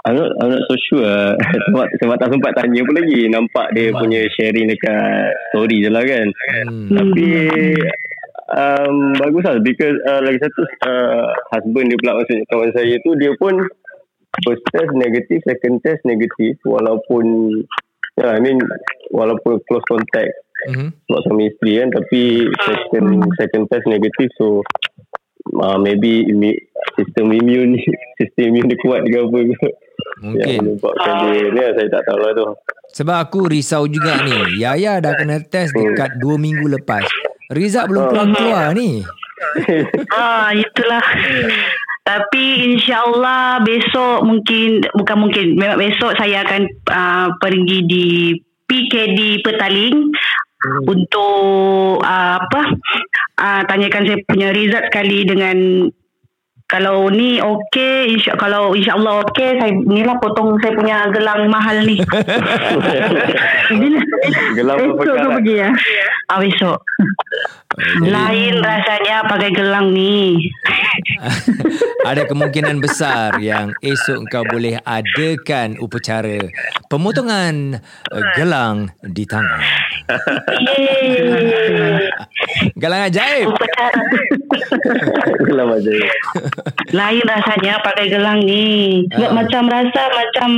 I'm 0.00 0.16
not, 0.16 0.30
I'm 0.40 0.50
not 0.56 0.64
so 0.64 0.74
sure. 0.88 1.36
Sebab, 1.68 1.86
sebab 2.00 2.16
tak 2.16 2.32
sempat 2.32 2.52
tanya 2.56 2.80
pun 2.88 2.96
lagi. 2.96 3.28
Nampak 3.28 3.76
dia 3.76 3.92
punya 3.92 4.24
sharing 4.32 4.72
dekat 4.72 5.28
story 5.52 5.84
je 5.84 5.90
lah 5.92 6.04
kan. 6.08 6.26
Hmm. 6.66 6.88
Tapi 6.88 7.28
um, 8.56 8.96
bagus 9.20 9.44
lah. 9.44 9.60
Because 9.60 9.96
uh, 10.08 10.24
lagi 10.24 10.40
satu 10.40 10.62
uh, 10.88 11.28
husband 11.52 11.92
dia 11.92 12.00
pula 12.00 12.16
maksudnya 12.16 12.48
kawan 12.48 12.72
saya 12.72 12.96
tu 13.04 13.12
dia 13.20 13.32
pun 13.36 13.60
first 14.40 14.64
test 14.72 14.92
negatif, 14.96 15.44
second 15.44 15.84
test 15.84 16.00
negatif 16.08 16.56
walaupun 16.64 17.24
yeah, 18.16 18.32
I 18.32 18.40
mean 18.40 18.56
walaupun 19.12 19.60
close 19.68 19.84
contact 19.84 20.32
Mhm. 20.68 20.92
sebab 21.08 21.20
suami 21.24 21.48
isteri 21.48 21.72
kan 21.80 21.88
tapi 21.88 22.20
second 22.68 23.08
second 23.40 23.64
test 23.72 23.86
negatif 23.88 24.28
so 24.36 24.60
uh, 25.56 25.80
maybe 25.80 26.28
immune, 26.28 26.60
sistem 27.00 27.32
immune 27.32 27.80
sistem 28.20 28.52
immune 28.52 28.68
dia 28.68 28.82
kuat 28.84 29.00
ke 29.08 29.16
apa 29.24 29.38
ke 29.40 29.56
Mungkin. 30.20 30.44
yang 30.44 30.64
menyebabkan 30.68 31.12
dia 31.24 31.48
ni 31.48 31.60
lah, 31.60 31.72
saya 31.72 31.88
tak 31.88 32.02
tahu 32.04 32.18
lah 32.20 32.32
tu 32.36 32.46
Sebab 32.90 33.16
aku 33.22 33.40
risau 33.46 33.86
juga 33.86 34.20
ni. 34.26 34.60
Yaya 34.60 34.98
dah 34.98 35.14
kena 35.14 35.40
test 35.46 35.72
dekat 35.72 36.18
2 36.18 36.36
minggu 36.36 36.66
lepas. 36.66 37.06
Result 37.54 37.86
belum 37.90 38.04
keluar-keluar 38.12 38.74
ni. 38.74 39.02
Ah, 40.14 40.52
itulah. 40.52 41.02
Tapi 42.04 42.76
insyaAllah 42.76 43.64
besok 43.64 44.22
mungkin, 44.22 44.84
bukan 44.94 45.16
mungkin, 45.16 45.46
memang 45.56 45.80
besok 45.80 46.12
saya 46.20 46.44
akan 46.44 46.68
uh, 46.92 47.28
pergi 47.40 47.78
di 47.88 48.06
PKD 48.68 49.42
Petaling 49.42 50.12
untuk 50.86 52.04
uh, 52.04 52.36
apa 52.36 52.62
uh, 53.40 53.62
tanyakan 53.64 54.04
saya 54.06 54.18
punya 54.28 54.48
result 54.52 54.84
sekali 54.92 55.24
dengan 55.24 55.88
kalau 56.70 57.10
ni 57.10 57.42
okey, 57.42 58.14
insya 58.14 58.38
kalau 58.38 58.70
insya-Allah 58.78 59.26
okey, 59.26 59.58
saya 59.58 59.74
inilah 59.74 60.14
potong 60.22 60.54
saya 60.62 60.70
punya 60.78 61.10
gelang 61.10 61.50
mahal 61.50 61.82
ni. 61.82 61.98
Gelang 64.54 64.78
esok 64.78 64.94
berpekat 65.02 65.18
kau 65.18 65.30
lah. 65.30 65.36
pergi 65.42 65.54
ya. 65.66 65.70
ah 66.30 66.38
besok. 66.38 66.78
Lain 68.02 68.54
rasanya 68.62 69.26
pakai 69.26 69.50
gelang 69.50 69.90
ni. 69.90 70.46
Ada 72.10 72.26
kemungkinan 72.30 72.78
besar 72.78 73.38
yang 73.42 73.74
esok 73.82 74.26
kau 74.30 74.46
boleh 74.46 74.78
adakan 74.86 75.74
upacara 75.78 76.38
pemotongan 76.86 77.82
uh, 78.10 78.22
gelang 78.38 78.90
di 79.02 79.26
tangan. 79.26 79.62
Yeay. 80.66 82.10
Gelang 82.74 83.02
ajaib. 83.06 83.54
Upacara. 83.54 84.02
Gelang 85.46 85.70
aja. 85.78 85.92
Lain 86.90 87.24
rasanya 87.24 87.80
pakai 87.80 88.06
gelang 88.08 88.40
ni. 88.40 89.02
Sebab 89.10 89.30
Ah. 89.30 89.36
macam 89.36 89.62
rasa 89.66 90.02
macam 90.10 90.50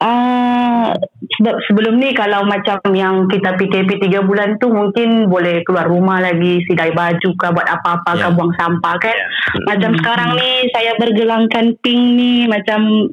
uh, 0.00 0.88
sebab 1.34 1.56
sebelum 1.66 1.94
ni 1.96 2.12
kalau 2.12 2.44
macam 2.44 2.78
yang 2.92 3.26
kita 3.26 3.56
PKP 3.56 3.98
3 4.00 4.22
bulan 4.22 4.56
tu 4.58 4.68
mungkin 4.68 5.26
boleh 5.26 5.64
keluar 5.64 5.88
rumah 5.88 6.20
lagi 6.20 6.60
sidai 6.64 6.92
baju 6.92 7.28
ke 7.34 7.46
buat 7.50 7.68
apa-apa 7.68 8.10
Ya. 8.14 8.28
ke 8.28 8.28
buang 8.34 8.52
sampah 8.54 8.94
kan. 8.98 9.18
Macam 9.66 9.90
sekarang 9.98 10.30
ni 10.36 10.50
saya 10.70 10.92
bergelangkan 10.96 11.74
pink 11.80 12.02
ni 12.14 12.32
macam 12.46 13.10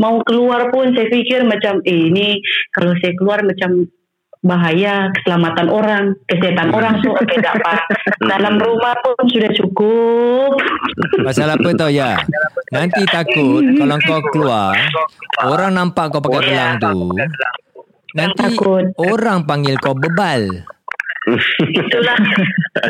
mau 0.00 0.16
keluar 0.24 0.72
pun 0.72 0.96
saya 0.96 1.12
fikir 1.12 1.44
macam 1.44 1.84
eh 1.84 2.08
ni 2.08 2.40
kalau 2.72 2.96
saya 3.04 3.12
keluar 3.14 3.44
macam 3.44 3.84
bahaya 4.40 5.12
keselamatan 5.12 5.68
orang, 5.68 6.04
kesehatan 6.24 6.72
orang 6.72 6.96
so 7.04 7.12
okey 7.12 7.38
tak 7.44 7.60
apa. 7.60 7.76
Dalam 8.30 8.56
rumah 8.56 8.96
pun 9.04 9.28
sudah 9.28 9.50
cukup. 9.52 10.56
Pasal 11.20 11.52
apa 11.52 11.68
tau 11.76 11.92
ya? 11.92 12.16
Nanti 12.72 13.04
takut 13.08 13.64
kalau 13.76 13.98
kau 14.00 14.20
keluar, 14.32 14.72
orang 15.44 15.76
nampak 15.76 16.14
kau 16.14 16.24
pakai 16.24 16.54
gelang 16.54 16.74
tu, 16.80 17.12
nanti 18.16 18.56
Takut. 18.56 18.84
orang 18.96 19.44
panggil 19.44 19.76
kau 19.76 19.92
bebal. 19.92 20.48
Itulah. 21.60 22.16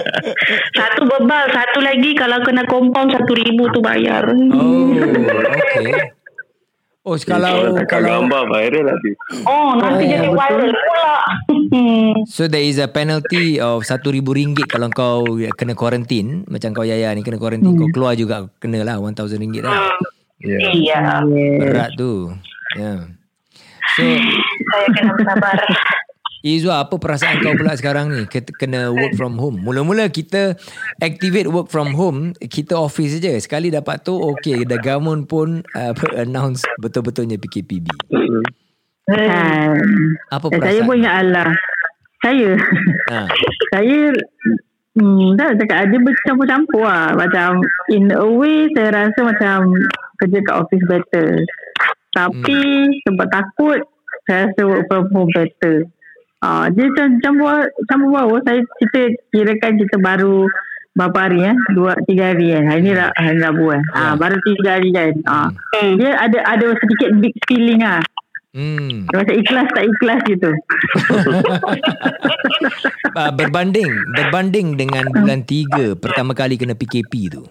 satu 0.78 1.02
bebal, 1.02 1.44
satu 1.50 1.82
lagi 1.82 2.14
kalau 2.14 2.38
kena 2.46 2.62
compound 2.70 3.10
satu 3.10 3.32
ribu 3.34 3.66
tu 3.74 3.82
bayar. 3.82 4.22
Oh, 4.54 4.94
okay. 4.94 6.14
Oh, 7.00 7.16
kalau 7.24 7.72
Kalau 7.72 7.88
kalau 7.88 8.08
gambar 8.28 8.42
viral 8.52 8.92
nanti. 8.92 9.10
Oh, 9.48 9.72
nanti 9.80 10.04
Oh, 10.04 10.10
jadi 10.12 10.28
viral 10.28 10.70
pula. 10.76 11.14
So 12.34 12.50
there 12.50 12.66
is 12.66 12.82
a 12.82 12.90
penalty 12.90 13.62
of 13.62 13.86
satu 13.86 14.10
ribu 14.10 14.34
ringgit 14.34 14.66
kalau 14.66 14.90
kau 14.90 15.22
kena 15.54 15.78
quarantine 15.78 16.42
macam 16.50 16.74
kau 16.74 16.82
Yaya 16.82 17.14
ni 17.14 17.22
kena 17.22 17.38
quarantine 17.38 17.78
kau 17.78 17.88
keluar 17.94 18.18
juga 18.18 18.50
kena 18.58 18.82
lah 18.82 18.98
one 18.98 19.14
thousand 19.14 19.38
ringgit 19.38 19.62
lah 19.62 19.94
iya. 20.42 21.22
berat 21.62 21.94
tu 21.94 22.34
ya 22.74 22.82
yeah. 22.82 23.00
so 23.94 24.02
Saya 24.02 24.86
kena 24.98 25.10
bersabar. 25.14 25.58
Izwa 26.40 26.88
apa 26.88 26.96
perasaan 26.96 27.44
kau 27.44 27.52
pula 27.52 27.76
sekarang 27.76 28.16
ni 28.16 28.24
kena 28.56 28.88
work 28.88 29.12
from 29.12 29.36
home 29.36 29.60
mula-mula 29.60 30.08
kita 30.08 30.56
activate 30.96 31.52
work 31.52 31.68
from 31.68 31.92
home 31.92 32.32
kita 32.40 32.72
office 32.72 33.20
je 33.20 33.36
sekali 33.36 33.68
dapat 33.68 34.00
tu 34.00 34.16
okay 34.16 34.64
the 34.64 34.80
government 34.80 35.28
pun 35.28 35.60
uh, 35.76 35.92
announce 36.24 36.64
betul-betulnya 36.80 37.36
PKPB 37.36 37.92
Kan. 39.10 39.74
apa 40.30 40.44
Eh, 40.46 40.58
saya 40.62 40.62
perasaan 40.62 40.86
pun 40.86 40.96
ingat 41.02 41.14
Allah. 41.26 41.48
Saya. 42.20 42.50
ha. 43.10 43.20
saya 43.74 43.98
hmm, 44.94 45.34
dah 45.34 45.50
cakap 45.58 45.90
dia 45.90 46.00
bercampur-campur 46.00 46.84
lah. 46.86 47.10
Macam 47.18 47.64
in 47.90 48.12
a 48.14 48.26
way 48.26 48.70
saya 48.76 48.94
rasa 48.94 49.20
macam 49.26 49.74
kerja 50.22 50.38
kat 50.46 50.54
office 50.54 50.84
better. 50.86 51.28
Tapi 52.14 52.60
hmm. 52.60 53.02
sebab 53.08 53.26
takut 53.34 53.80
saya 54.28 54.50
rasa 54.50 54.62
work 54.68 54.84
from 54.86 55.04
home 55.10 55.30
better. 55.34 55.88
Uh, 56.40 56.72
dia 56.72 56.88
macam 56.88 57.08
campur, 57.20 57.56
campur 57.84 58.08
bau. 58.16 58.34
Saya 58.48 58.64
kita 58.80 59.00
kirakan 59.28 59.72
kita 59.76 59.96
baru 60.00 60.48
berapa 60.96 61.18
hari 61.28 61.40
eh? 61.52 61.56
Dua, 61.76 61.92
tiga 62.08 62.32
hari 62.32 62.56
eh? 62.56 62.62
Hari 62.64 62.80
ni, 62.80 62.92
hari 62.96 63.38
Rabu 63.44 63.76
eh? 63.76 63.82
Ah, 63.92 64.16
baru 64.16 64.40
tiga 64.42 64.80
hari 64.80 64.88
kan? 64.90 65.12
Ah. 65.28 65.48
Hmm. 65.76 66.00
Dia 66.00 66.16
ada 66.16 66.38
ada 66.48 66.66
sedikit 66.80 67.10
big 67.20 67.36
feeling 67.44 67.84
ah. 67.84 68.00
hmm. 68.56 69.12
Macam 69.12 69.36
ikhlas 69.36 69.68
tak 69.76 69.84
ikhlas 69.84 70.20
gitu. 70.26 70.50
uh, 73.14 73.30
berbanding 73.38 73.92
berbanding 74.16 74.80
dengan 74.80 75.12
bulan 75.12 75.44
3 75.44 76.00
pertama 76.00 76.32
kali 76.32 76.56
kena 76.56 76.72
PKP 76.72 77.36
tu 77.36 77.44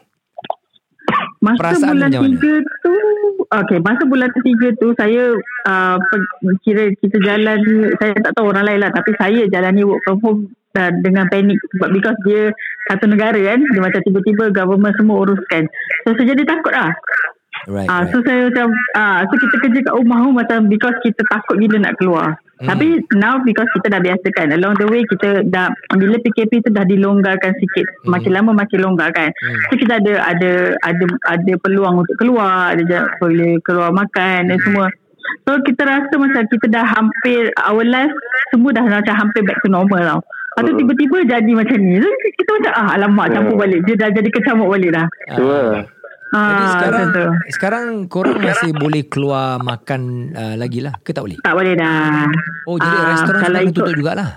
Masa 1.39 1.59
Perasaan 1.59 1.95
bulan 1.95 2.11
mana? 2.11 2.19
tiga 2.27 2.53
tu 2.83 2.93
Okay 3.49 3.79
masa 3.79 4.03
bulan 4.05 4.29
tiga 4.43 4.67
tu 4.77 4.91
Saya 4.99 5.23
uh, 5.65 5.95
Kira 6.67 6.91
kita 6.99 7.17
jalan 7.23 7.59
Saya 7.97 8.11
tak 8.19 8.35
tahu 8.35 8.51
orang 8.51 8.67
lain 8.67 8.79
lah 8.83 8.91
Tapi 8.91 9.11
saya 9.15 9.47
jalani 9.47 9.87
work 9.87 10.03
from 10.03 10.19
home 10.19 10.41
uh, 10.75 10.91
Dengan 10.99 11.31
panik 11.31 11.55
Sebab 11.75 11.89
because 11.95 12.19
dia 12.27 12.51
Satu 12.91 13.07
negara 13.07 13.39
kan 13.39 13.63
Dia 13.63 13.81
macam 13.81 14.01
tiba-tiba 14.03 14.51
Government 14.51 14.95
semua 14.99 15.23
uruskan 15.23 15.63
So 16.03 16.11
saya 16.19 16.35
jadi 16.35 16.43
takut 16.43 16.75
lah 16.75 16.91
right, 17.67 17.87
Ah, 17.87 18.03
right. 18.03 18.11
so 18.11 18.19
saya 18.23 18.47
macam 18.47 18.67
ah, 18.95 19.19
so 19.27 19.35
kita 19.35 19.55
kerja 19.59 19.79
kat 19.83 19.93
rumah 19.95 20.23
pun 20.23 20.33
macam 20.37 20.59
because 20.71 20.95
kita 21.03 21.19
takut 21.27 21.59
gila 21.59 21.77
nak 21.83 21.95
keluar. 21.99 22.39
Hmm. 22.59 22.67
Tapi 22.67 22.87
now 23.15 23.39
because 23.39 23.71
kita 23.71 23.87
dah 23.87 24.03
biasa 24.03 24.27
kan 24.35 24.51
along 24.51 24.75
the 24.75 24.87
way 24.91 25.07
kita 25.07 25.47
dah 25.47 25.71
bila 25.95 26.19
PKP 26.19 26.59
tu 26.59 26.69
dah 26.75 26.83
dilonggarkan 26.83 27.55
sikit 27.55 27.87
Hmm. 28.03 28.11
makin 28.19 28.31
lama 28.35 28.51
makin 28.51 28.83
longgar 28.83 29.15
kan. 29.15 29.31
Hmm. 29.31 29.59
So 29.71 29.79
kita 29.79 30.03
ada 30.03 30.13
ada 30.27 30.51
ada 30.83 31.05
ada 31.31 31.53
peluang 31.63 32.03
untuk 32.03 32.19
keluar, 32.19 32.75
ada 32.75 32.83
je 32.83 32.99
boleh 33.23 33.63
keluar 33.63 33.95
makan 33.95 34.51
dan 34.51 34.59
semua. 34.59 34.91
So 35.47 35.55
kita 35.63 35.87
rasa 35.87 36.13
macam 36.19 36.43
kita 36.51 36.67
dah 36.67 36.83
hampir 36.83 37.47
our 37.63 37.87
life 37.87 38.11
semua 38.51 38.75
dah 38.75 38.83
macam 38.83 39.15
hampir 39.15 39.41
back 39.47 39.63
to 39.63 39.71
normal 39.71 40.03
tau. 40.03 40.19
Lepas 40.59 40.61
tu 40.65 40.73
tiba-tiba 40.83 41.17
jadi 41.23 41.51
macam 41.55 41.77
ni. 41.79 42.03
So, 42.03 42.09
kita 42.35 42.49
macam 42.59 42.71
ah 42.75 42.87
alamak 42.99 43.27
campur 43.31 43.55
balik. 43.55 43.79
Dia 43.87 43.95
dah 43.95 44.09
jadi 44.11 44.27
kecamuk 44.27 44.67
balik 44.67 44.91
dah. 44.91 45.07
Tu 45.31 45.45
lah. 45.47 45.87
Jadi 46.29 46.37
Ah, 46.61 46.69
sekarang 46.71 47.05
tu. 47.09 47.23
sekarang 47.49 47.85
korang 48.05 48.37
masih 48.37 48.71
boleh 48.71 49.01
keluar 49.03 49.57
makan 49.57 50.01
uh, 50.31 50.55
lagi 50.55 50.79
lah 50.79 50.93
ke 50.99 51.09
tak 51.09 51.25
boleh? 51.25 51.41
Tak 51.41 51.53
boleh 51.53 51.73
dah. 51.73 52.29
Oh 52.65 52.77
jadi 52.77 52.85
Ah, 52.95 53.05
restoran 53.09 53.39
sekarang 53.39 53.61
ikut- 53.65 53.75
tutup 53.75 53.95
jugalah. 53.95 54.29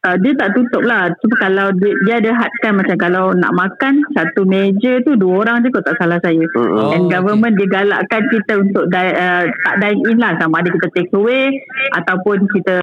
Uh, 0.00 0.16
dia 0.16 0.32
tak 0.32 0.56
tutup 0.56 0.80
lah. 0.80 1.12
Cuma 1.20 1.34
kalau 1.36 1.66
dia, 1.76 1.92
dia 2.08 2.14
ada 2.16 2.32
hadkan 2.32 2.72
macam 2.72 2.96
kalau 2.96 3.36
nak 3.36 3.52
makan 3.52 4.00
satu 4.16 4.48
meja 4.48 4.96
tu 5.04 5.12
dua 5.12 5.44
orang 5.44 5.60
je 5.60 5.68
kot 5.68 5.84
tak 5.84 5.92
salah 5.98 6.16
saya. 6.24 6.40
Oh, 6.56 6.88
And 6.88 7.12
government 7.12 7.60
dia 7.60 7.68
galakkan 7.68 8.24
kita 8.32 8.64
untuk 8.64 8.88
di, 8.88 8.96
uh, 8.96 9.44
tak 9.44 9.74
dine 9.76 10.00
in 10.08 10.16
lah 10.16 10.40
sama 10.40 10.64
ada 10.64 10.72
kita 10.72 10.88
take 10.96 11.12
away 11.12 11.52
ataupun 11.92 12.48
kita 12.48 12.80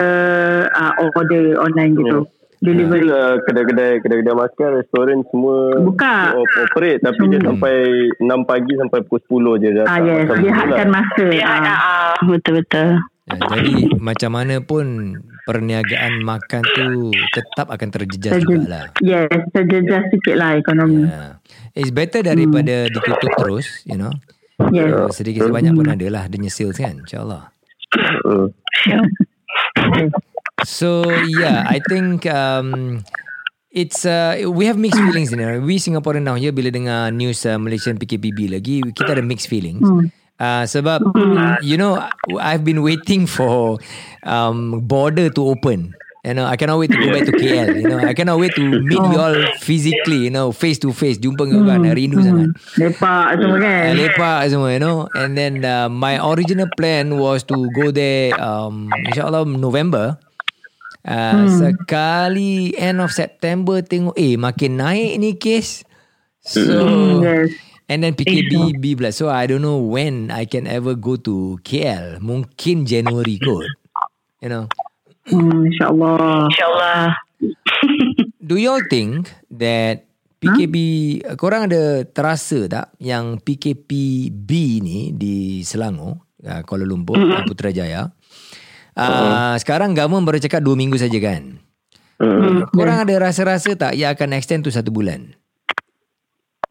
uh, 0.69 0.93
order 1.09 1.57
online 1.57 1.97
gitu. 1.97 2.21
Delivery. 2.57 3.05
Itulah 3.05 3.37
kedai-kedai 3.45 3.91
kedai-kedai 4.01 4.33
makan, 4.33 4.69
restoran 4.75 5.21
semua 5.29 5.77
Buka. 5.77 6.33
op- 6.33 6.57
operate 6.63 6.99
tapi 6.99 7.21
dia 7.27 7.37
Hmm. 7.37 7.47
sampai 7.53 7.75
6 8.17 8.41
pagi 8.43 8.73
sampai 8.73 8.99
pukul 9.03 9.21
10 9.21 9.53
je 9.57 9.69
dah. 9.73 9.85
Ah 9.85 9.99
yes, 9.99 10.25
dia 10.37 10.51
hadkan 10.51 10.87
masa. 10.89 11.25
Ah. 11.45 12.17
betul-betul. 12.19 12.97
Ya, 13.27 13.35
jadi 13.35 13.73
macam 13.99 14.31
mana 14.31 14.55
pun 14.57 14.85
perniagaan 15.43 16.23
makan 16.23 16.63
tu 16.65 16.87
tetap 17.29 17.67
akan 17.67 17.89
terjejas 17.91 18.31
Terje- 18.33 18.47
jugalah. 18.47 18.87
Yes, 18.99 19.27
terjejas 19.51 20.07
sikit 20.09 20.35
lah 20.35 20.55
ekonomi. 20.55 21.05
Ya. 21.05 21.37
It's 21.71 21.91
better 21.91 22.23
daripada 22.23 22.87
ditutup 22.87 23.31
terus, 23.37 23.83
you 23.83 23.93
know. 23.93 24.09
Yes. 24.71 24.89
So, 24.89 25.13
sedikit 25.13 25.45
sebanyak 25.45 25.75
pun 25.75 25.85
ada 25.85 26.07
lah 26.07 26.23
dia 26.25 26.49
sales 26.49 26.79
kan, 26.79 27.03
insyaAllah. 27.03 27.51
Hmm. 28.25 28.49
So 30.65 31.05
yeah, 31.37 31.69
I 31.69 31.77
think 31.85 32.25
um, 32.25 33.03
it's 33.69 34.05
uh, 34.09 34.41
we 34.49 34.65
have 34.65 34.77
mixed 34.77 34.97
feelings 34.97 35.29
in 35.29 35.37
it. 35.39 35.61
We 35.61 35.77
Singaporean 35.77 36.25
now 36.25 36.33
here 36.33 36.49
bila 36.49 36.73
dengar 36.73 37.13
news 37.13 37.45
uh, 37.45 37.61
Malaysian 37.61 38.01
PKPB 38.01 38.49
lagi, 38.49 38.81
kita 38.81 39.13
ada 39.13 39.21
mixed 39.21 39.45
feelings. 39.51 39.85
Uh, 40.37 40.65
sebab 40.65 41.01
you 41.61 41.77
know 41.77 42.01
I've 42.41 42.65
been 42.65 42.81
waiting 42.81 43.29
for 43.29 43.77
um, 44.25 44.81
border 44.85 45.29
to 45.29 45.41
open. 45.45 45.93
You 46.27 46.35
know, 46.35 46.43
I 46.43 46.59
cannot 46.59 46.75
wait 46.75 46.91
to 46.91 46.99
go 46.99 47.07
back 47.07 47.23
to 47.23 47.31
KL. 47.31 47.71
You 47.79 47.87
know, 47.87 48.03
I 48.03 48.11
cannot 48.11 48.35
wait 48.35 48.51
to 48.59 48.63
meet 48.83 48.99
you 48.99 49.15
all 49.15 49.37
physically. 49.63 50.27
You 50.27 50.33
know, 50.33 50.51
face 50.51 50.75
to 50.83 50.91
face. 50.91 51.15
Jumpa 51.15 51.47
kau 51.47 51.63
kan, 51.63 51.87
rindu 51.87 52.19
sangat. 52.19 52.51
Lepak 52.75 53.39
semua 53.39 53.57
kan. 53.63 53.83
Uh, 53.87 53.93
lepak 53.95 54.39
semua 54.51 54.67
you 54.75 54.81
know 54.83 55.07
and 55.15 55.39
then 55.39 55.63
uh, 55.63 55.87
my 55.87 56.19
original 56.19 56.67
plan 56.75 57.15
was 57.15 57.47
to 57.47 57.55
go 57.79 57.95
there 57.95 58.35
um, 58.43 58.91
insyaallah 59.07 59.47
November 59.47 60.19
uh, 61.07 61.47
sekali 61.47 62.75
end 62.75 62.99
of 62.99 63.09
September 63.09 63.79
tengok 63.79 64.13
eh 64.13 64.35
makin 64.35 64.77
naik 64.77 65.11
ni 65.17 65.33
kes 65.33 65.87
so 66.43 66.61
Yes. 67.19 67.51
and 67.87 68.03
then 68.03 68.13
PKBB 68.13 68.99
pula 68.99 69.09
so 69.09 69.27
I 69.27 69.47
don't 69.47 69.63
know 69.63 69.79
when 69.79 70.27
I 70.29 70.43
can 70.43 70.67
ever 70.67 70.93
go 70.93 71.15
to 71.23 71.57
KL 71.63 72.19
mungkin 72.19 72.83
January 72.83 73.39
kot 73.39 73.63
you 74.39 74.51
know 74.51 74.67
Hmm, 75.27 75.67
InsyaAllah. 75.67 76.47
InsyaAllah. 76.47 77.19
do 78.39 78.55
you 78.55 78.71
all 78.71 78.79
think 78.87 79.27
that 79.51 80.07
PKP 80.39 80.75
korang 81.35 81.67
ada 81.67 82.07
terasa 82.07 82.63
tak 82.71 82.95
yang 83.03 83.35
PKPB 83.35 84.49
ni 84.79 85.11
di 85.11 85.59
Selangor, 85.67 86.23
uh, 86.47 86.61
Kuala 86.63 86.87
Lumpur, 86.87 87.19
uh, 87.19 87.43
Putrajaya. 87.43 88.07
Uh, 88.97 89.55
sekarang 89.57 89.93
government 89.93 90.25
baru 90.25 90.39
cakap 90.39 90.59
dua 90.59 90.73
minggu 90.73 90.95
saja 90.95 91.17
kan. 91.17 91.61
Hmm. 92.17 92.65
Korang 92.67 93.05
ada 93.05 93.15
rasa-rasa 93.21 93.73
tak 93.73 93.93
ia 93.93 94.09
akan 94.09 94.33
extend 94.33 94.61
tu 94.61 94.69
satu 94.69 94.89
bulan? 94.89 95.37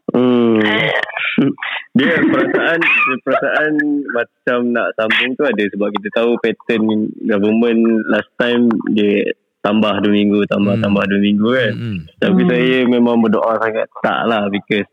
Hmm. 0.09 0.59
Dia 1.95 2.13
perasaan 2.21 2.77
dia 2.77 3.17
perasaan 3.23 3.73
macam 4.07 4.59
nak 4.69 4.93
sambung 4.93 5.33
tu 5.33 5.45
ada 5.45 5.65
sebab 5.65 5.89
kita 5.91 6.09
tahu 6.13 6.37
pattern 6.37 6.85
government 7.19 7.81
last 8.07 8.29
time 8.37 8.69
dia 8.91 9.33
tambah 9.59 9.97
2 9.99 10.13
minggu 10.13 10.45
tambah 10.45 10.77
Hmm. 10.77 10.85
tambah 10.85 11.03
2 11.03 11.17
minggu 11.23 11.49
kan. 11.49 11.73
Hmm. 11.73 11.99
Tapi 12.19 12.41
saya 12.45 12.85
memang 12.85 13.17
berdoa 13.19 13.57
sangat 13.59 13.89
tak 13.99 14.21
lah 14.25 14.45
because 14.49 14.85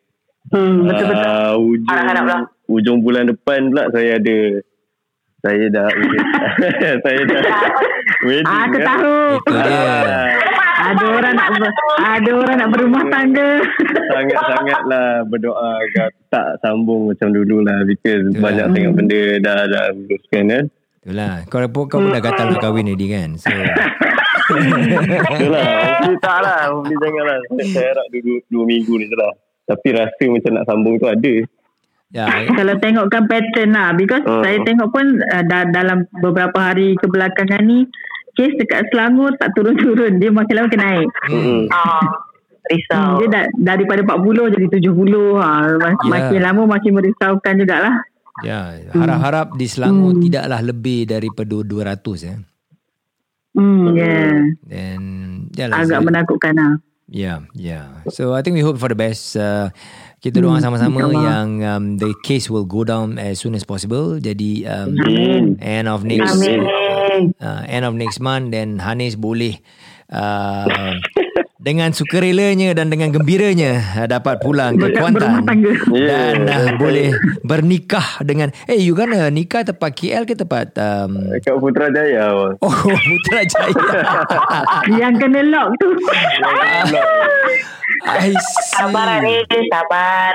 Hmm, 0.46 0.84
betul-betul. 0.86 1.24
uh, 1.24 1.56
ujung 1.58 1.88
Harap-harap 1.88 2.26
lah. 2.26 2.42
ujung 2.70 2.98
bulan 3.00 3.26
depan 3.26 3.60
pula 3.66 3.84
saya 3.90 4.12
ada 4.16 4.38
saya 5.44 5.66
dah 5.68 5.88
saya 7.04 7.22
dah 7.22 7.42
wedding 8.24 8.48
Ah, 8.48 8.64
aku 8.64 8.78
kan. 8.78 8.88
tahu. 8.88 9.16
Itu 9.36 9.52
dia. 9.54 9.96
Ada 10.74 11.06
orang 11.06 11.34
nak 11.34 11.48
ber, 11.50 11.64
ada 11.98 12.32
orang 12.34 12.56
nak 12.58 12.70
berumah 12.70 13.04
tangga. 13.08 13.50
sangat-sangat 14.10 14.82
lah 14.86 15.08
berdoa 15.24 15.80
agar 15.80 16.08
tak 16.30 16.48
sambung 16.60 17.08
macam 17.08 17.30
dulu 17.30 17.62
lah 17.62 17.84
because 17.84 18.24
Betul 18.26 18.42
banyak 18.42 18.66
lah. 18.66 18.74
sangat 18.74 18.92
benda 18.94 19.22
dah 19.40 19.60
dah 19.66 19.86
luruskan 19.94 20.44
kan. 20.46 20.64
Itulah. 21.04 21.34
Kau, 21.46 21.60
kau, 21.62 21.84
kau 21.86 22.00
pun 22.00 22.10
dah 22.10 22.22
gatal 22.22 22.46
nak 22.50 22.60
kahwin 22.60 22.88
ni 22.90 23.08
kan. 23.08 23.30
So, 23.36 23.52
Itulah. 25.30 25.64
Hopefully 25.94 26.18
tak 26.20 26.40
lah. 26.42 26.62
Hopefully 26.70 26.98
jangan 26.98 27.24
lah. 27.26 27.38
Saya, 27.50 27.64
saya 27.70 27.88
harap 27.92 28.06
dua, 28.10 28.38
dua 28.48 28.64
minggu 28.64 28.94
ni 28.96 29.06
je 29.06 29.16
lah. 29.16 29.34
Tapi 29.66 29.88
rasa 29.92 30.24
macam 30.26 30.52
nak 30.54 30.66
sambung 30.66 30.96
tu 30.98 31.08
ada. 31.08 31.34
Ya, 32.14 32.26
Kalau 32.56 32.78
tengokkan 32.78 33.26
pattern 33.26 33.72
lah 33.72 33.92
Because 33.92 34.22
Hmm. 34.22 34.40
saya 34.40 34.58
tengok 34.62 34.90
pun 34.90 35.06
uh, 35.20 35.44
da- 35.44 35.68
Dalam 35.68 36.06
beberapa 36.16 36.56
hari 36.64 36.94
kebelakangan 36.96 37.62
ni 37.62 37.90
Kes 38.32 38.54
dekat 38.56 38.88
Selangor 38.88 39.34
tak 39.36 39.54
turun-turun 39.54 40.18
Dia 40.18 40.30
makin 40.30 40.54
lama 40.56 40.68
makin 40.68 40.82
naik 40.82 41.08
Hmm. 41.26 41.64
Ah, 41.68 42.02
hmm, 42.02 42.10
risau. 42.66 43.10
Dia 43.20 43.28
da- 43.30 43.52
daripada 43.56 44.02
40 44.02 44.48
jadi 44.50 44.66
70 44.72 45.36
ha, 45.36 45.50
mak- 45.76 46.00
Ya. 46.00 46.10
Makin 46.10 46.42
lama 46.42 46.62
makin 46.70 46.92
merisaukan 46.94 47.54
jugalah 47.56 47.96
ya, 48.40 48.60
harap-harap 48.92 49.54
di 49.54 49.68
Selangor 49.68 50.18
tidaklah 50.18 50.60
lebih 50.60 51.06
daripada 51.06 51.54
200 51.60 52.18
ya. 52.24 52.36
hmm, 53.54 53.86
yeah. 53.94 54.34
Dan 54.64 55.00
yalah, 55.54 55.78
Agak 55.80 56.00
so- 56.00 56.06
menakutkan 56.06 56.54
lah 56.56 56.74
Yeah, 57.14 57.46
yeah. 57.54 58.02
So 58.10 58.34
I 58.34 58.42
think 58.42 58.58
we 58.58 58.66
hope 58.66 58.82
for 58.82 58.90
the 58.90 58.98
best. 58.98 59.38
Uh, 59.38 59.70
kita 60.18 60.42
doa 60.42 60.58
sama-sama 60.58 60.98
insyaAllah. 60.98 61.22
yang 61.30 61.48
um, 61.62 61.84
the 62.02 62.10
case 62.26 62.50
will 62.50 62.66
go 62.66 62.82
down 62.82 63.22
as 63.22 63.38
soon 63.38 63.54
as 63.54 63.62
possible. 63.62 64.18
Jadi 64.18 64.66
um, 64.66 64.98
Amin. 64.98 65.62
end 65.62 65.86
of 65.86 66.02
next 66.02 66.42
Amin. 66.42 66.66
uh, 67.38 67.62
end 67.70 67.86
of 67.86 67.94
next 67.94 68.18
month 68.18 68.50
dan 68.50 68.82
Hanis 68.82 69.14
boleh 69.14 69.62
uh, 70.10 70.98
dengan 71.64 71.96
sukarelanya 71.96 72.76
dan 72.76 72.92
dengan 72.92 73.16
gembiranya 73.16 73.80
uh, 73.96 74.04
dapat 74.04 74.44
pulang 74.44 74.76
ke 74.76 74.92
Kuantan 75.00 75.48
dan 75.48 76.36
Yeah. 76.44 76.44
uh, 76.44 76.76
boleh 76.76 77.16
bernikah 77.42 78.20
dengan 78.20 78.52
eh 78.68 78.76
you 78.76 78.92
gonna 78.92 79.32
nikah 79.32 79.64
tempat 79.64 79.96
KL 79.96 80.28
ke 80.28 80.36
tempat 80.36 80.76
um, 80.76 81.32
Dekat 81.32 81.56
Putrajaya 81.56 82.26
oh 82.66 82.78
Putrajaya 82.84 83.72
Yang 85.00 85.14
kena 85.24 85.42
lock 85.48 85.70
tu 85.80 85.88
I 88.04 88.36
Sabar 88.76 89.24
see. 89.24 89.48
Aris, 89.48 89.68
sabar. 89.72 90.34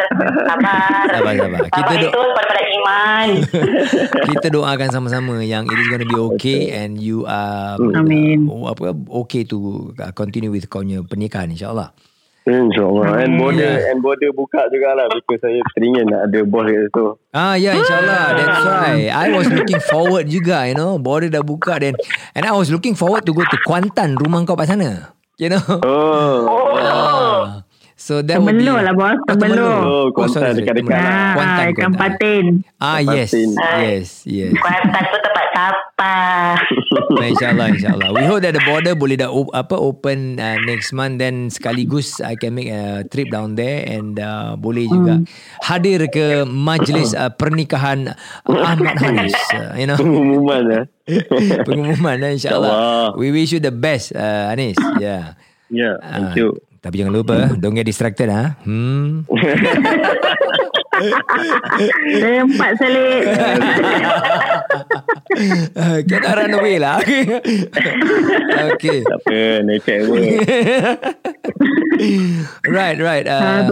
Sabar. 0.48 1.04
Sabar, 1.10 1.32
sabar. 1.36 1.60
Kita 1.68 1.80
Sabar 1.84 1.96
duk- 2.00 2.12
itu 2.14 2.22
pada 2.38 2.62
iman. 2.64 3.28
kita 4.32 4.46
doakan 4.48 4.88
sama-sama 4.88 5.34
yang 5.42 5.66
it 5.66 5.76
is 5.76 5.88
going 5.90 6.00
to 6.00 6.08
be 6.08 6.16
okay 6.32 6.72
and 6.72 6.96
you 6.96 7.28
are 7.28 7.76
Amin. 7.92 8.48
uh, 8.48 8.72
apa 8.72 8.94
okay 9.20 9.42
to 9.42 9.90
uh, 9.98 10.12
continue 10.14 10.48
with 10.48 10.64
kau 10.70 10.80
punya 10.80 11.17
pernikahan 11.18 11.50
insyaallah. 11.50 11.90
InsyaAllah. 12.48 13.28
And 13.28 13.36
border, 13.36 13.60
Yeah. 13.60 13.90
and 13.92 13.98
border 14.00 14.30
buka 14.32 14.70
jugalah. 14.72 15.04
Because 15.12 15.42
saya 15.44 15.60
teringin 15.76 16.08
nak 16.08 16.32
ada 16.32 16.40
bos 16.48 16.64
kat 16.64 16.80
situ. 16.88 17.06
Ah 17.34 17.58
ya 17.58 17.74
yeah, 17.74 17.74
insyaallah 17.76 18.24
that's 18.38 18.64
why 18.64 18.94
I 19.12 19.26
was 19.34 19.50
looking 19.52 19.82
forward 19.84 20.30
juga 20.30 20.64
you 20.64 20.78
know 20.78 20.96
border 20.96 21.28
dah 21.28 21.44
buka 21.44 21.76
dan 21.82 21.92
and 22.32 22.48
I 22.48 22.54
was 22.56 22.72
looking 22.72 22.96
forward 22.96 23.28
to 23.28 23.36
go 23.36 23.44
to 23.44 23.58
Kuantan 23.68 24.16
rumah 24.16 24.46
kau 24.48 24.56
kat 24.56 24.70
sana. 24.70 25.12
You 25.36 25.52
know. 25.54 25.62
Oh. 25.86 26.50
Ah. 26.82 27.27
So 27.98 28.22
that 28.22 28.38
would 28.38 28.54
be 28.54 28.62
lah 28.62 28.94
bos 28.94 29.18
Oh, 29.18 29.26
Temelur 29.26 29.74
Oh, 29.82 30.04
Kuantan 30.14 30.30
sorry, 30.30 30.46
sorry. 30.54 30.58
dekat-dekat 30.62 30.86
Temelur. 30.86 31.02
Ah, 31.02 31.32
Kuantan, 31.34 31.64
ikan 31.66 31.74
Kuantan. 31.74 31.98
patin 31.98 32.44
Ah 32.78 32.98
yes, 33.02 33.30
Kuantan. 33.34 33.78
yes, 33.82 34.06
yes. 34.22 34.52
Kuantan 34.54 35.02
tu 35.04 35.18
tempat 35.18 35.44
siapa? 35.50 36.14
Nah, 37.10 37.26
InsyaAllah 37.26 37.66
InsyaAllah 37.74 38.08
We 38.14 38.22
hope 38.22 38.40
that 38.40 38.54
the 38.54 38.62
border 38.62 38.94
Boleh 38.94 39.18
dah 39.18 39.26
op, 39.28 39.50
apa 39.50 39.74
open 39.74 40.38
uh, 40.38 40.54
Next 40.62 40.94
month 40.94 41.18
Then 41.18 41.50
sekaligus 41.50 42.22
I 42.22 42.38
can 42.38 42.54
make 42.54 42.70
a 42.70 43.02
trip 43.02 43.28
down 43.28 43.58
there 43.58 43.82
And 43.82 44.14
uh, 44.14 44.54
Boleh 44.54 44.86
juga 44.86 45.26
Hadir 45.58 46.06
ke 46.06 46.46
Majlis 46.46 47.12
uh, 47.12 47.34
Pernikahan 47.34 48.14
Ahmad 48.46 48.94
Hanis 49.02 49.34
uh, 49.50 49.74
You 49.74 49.90
know 49.90 49.98
Pengumuman 49.98 50.62
lah. 50.62 50.82
Pengumuman 51.66 52.16
uh, 52.20 52.30
InsyaAllah. 52.30 52.74
We 53.18 53.34
wish 53.34 53.50
you 53.50 53.58
the 53.58 53.74
best 53.74 54.14
uh, 54.14 54.54
Hanis 54.54 54.78
Yeah 55.02 55.34
Ya, 55.68 55.98
Ah, 56.00 56.32
thank 56.32 56.38
you. 56.40 56.56
Tapi 56.78 56.94
jangan 57.02 57.14
lupa 57.14 57.36
Don't 57.58 57.74
get 57.74 57.86
distracted 57.86 58.30
ha? 58.30 58.56
Hmm 58.62 59.26
empat 62.48 62.72
selit 62.78 63.24
Kena 66.08 66.30
run 66.34 66.54
away 66.58 66.76
lah 66.82 66.98
Okay 68.74 69.06
Tak 69.06 69.18
apa, 69.22 69.62
naked 69.62 70.00
pun. 70.08 70.18
Right 72.68 72.98
right 72.98 73.26
uh, 73.26 73.66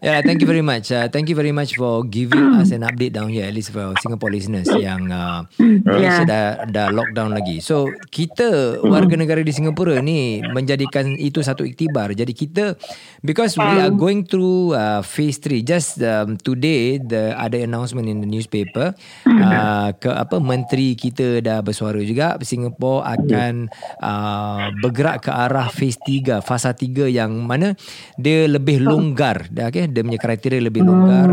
Yeah, 0.00 0.24
thank 0.24 0.40
you 0.40 0.48
very 0.48 0.64
much. 0.64 0.88
Uh, 0.88 1.12
thank 1.12 1.28
you 1.28 1.36
very 1.36 1.52
much 1.52 1.76
for 1.76 2.00
giving 2.04 2.56
us 2.60 2.72
an 2.72 2.82
update 2.84 3.12
down 3.12 3.28
here, 3.28 3.44
at 3.44 3.52
least 3.52 3.70
for 3.70 3.92
Singapore 4.00 4.32
listeners 4.32 4.68
yang 4.72 5.12
uh, 5.12 5.44
Malaysia 5.60 6.24
Yeah. 6.24 6.24
dah 6.24 6.46
dah 6.66 6.88
lockdown 6.88 7.36
lagi. 7.36 7.60
So 7.60 7.92
kita 8.08 8.80
warga 8.80 9.14
negara 9.14 9.44
di 9.44 9.52
Singapura 9.52 10.00
ni 10.00 10.40
menjadikan 10.40 11.12
itu 11.20 11.44
satu 11.44 11.68
iktibar. 11.68 12.16
Jadi 12.16 12.32
kita 12.32 12.80
because 13.20 13.60
we 13.60 13.76
are 13.76 13.92
going 13.92 14.24
through 14.24 14.72
uh, 14.72 15.04
phase 15.04 15.36
3 15.44 15.60
just 15.60 16.00
um, 16.00 16.40
today 16.50 16.98
the 16.98 17.30
ada 17.38 17.62
announcement 17.62 18.10
in 18.10 18.18
the 18.18 18.28
newspaper 18.28 18.90
uh, 19.26 19.88
ke 19.94 20.10
apa 20.10 20.42
menteri 20.42 20.98
kita 20.98 21.38
dah 21.38 21.62
bersuara 21.62 22.02
juga. 22.02 22.34
Singapore 22.42 23.06
akan 23.06 23.70
uh, 24.02 24.74
bergerak 24.82 25.28
ke 25.28 25.30
arah 25.30 25.70
phase 25.70 26.02
3, 26.02 26.42
fasa 26.42 26.74
3 26.74 27.06
yang 27.06 27.30
mana 27.46 27.78
dia 28.18 28.50
lebih 28.50 28.82
longgar. 28.82 29.46
Dah 29.48 29.70
okay? 29.70 29.86
dia 29.86 30.02
punya 30.02 30.18
kriteria 30.18 30.60
lebih 30.60 30.82
longgar. 30.82 31.30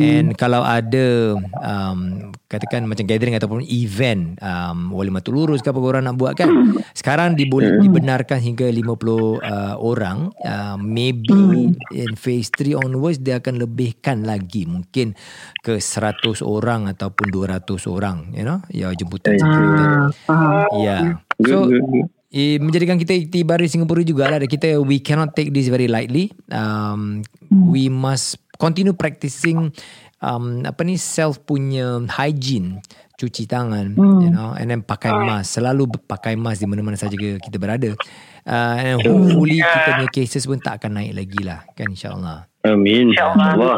And 0.00 0.32
kalau 0.34 0.64
ada 0.64 1.36
um, 1.60 2.32
katakan 2.54 2.86
macam 2.86 3.04
gathering 3.04 3.34
ataupun 3.34 3.66
event 3.66 4.38
um, 4.38 4.94
wali 4.94 5.10
matul 5.10 5.34
lurus 5.34 5.60
ke 5.60 5.74
apa 5.74 5.80
korang 5.82 6.06
nak 6.06 6.14
buat 6.14 6.38
kan 6.38 6.48
sekarang 6.98 7.34
diboleh 7.34 7.82
dibenarkan 7.82 8.38
hingga 8.38 8.70
50 8.70 8.86
uh, 8.86 9.74
orang 9.82 10.30
uh, 10.46 10.78
maybe 10.78 11.74
in 11.90 12.14
phase 12.14 12.48
3 12.54 12.78
onwards 12.78 13.18
dia 13.18 13.42
akan 13.42 13.58
lebihkan 13.58 14.22
lagi 14.22 14.64
mungkin 14.64 15.18
ke 15.60 15.82
100 15.82 16.40
orang 16.46 16.86
ataupun 16.90 17.26
200 17.34 17.66
orang 17.90 18.30
you 18.32 18.46
know 18.46 18.62
ya 18.70 18.94
jemputan 18.94 19.34
Ah, 19.44 20.08
faham. 20.24 20.68
Ya. 20.80 20.98
Good, 21.38 21.48
So 21.50 21.56
eh, 22.34 22.58
menjadikan 22.58 22.98
kita 22.98 23.14
iktibari 23.14 23.70
Singapura 23.70 24.02
jugalah 24.02 24.38
kita 24.42 24.78
we 24.82 24.98
cannot 24.98 25.34
take 25.38 25.54
this 25.54 25.70
very 25.70 25.86
lightly. 25.86 26.34
Um 26.50 27.22
we 27.50 27.86
must 27.90 28.42
continue 28.58 28.94
practicing 28.94 29.74
um 30.24 30.64
apa 30.64 30.80
ni 30.88 30.96
self 30.96 31.44
punya 31.44 32.00
hygiene 32.08 32.80
cuci 33.14 33.46
tangan 33.46 33.94
you 33.94 34.32
know 34.32 34.56
and 34.56 34.72
then 34.72 34.80
pakai 34.82 35.12
mask. 35.12 35.60
Selalu 35.60 35.86
pakai 36.08 36.34
mask 36.34 36.64
di 36.64 36.66
mana-mana 36.66 36.96
saja 36.98 37.14
kita 37.14 37.60
berada. 37.60 37.92
Uh, 38.44 38.76
and 38.76 39.00
hopefully 39.00 39.60
kita 39.60 39.88
punya 39.96 40.10
cases 40.12 40.44
pun 40.44 40.60
tak 40.60 40.80
akan 40.82 41.00
naik 41.00 41.12
lagi 41.16 41.40
lah 41.44 41.64
kan 41.72 41.88
insyaallah. 41.88 42.48
Amin. 42.64 43.12
InsyaAllah. 43.12 43.76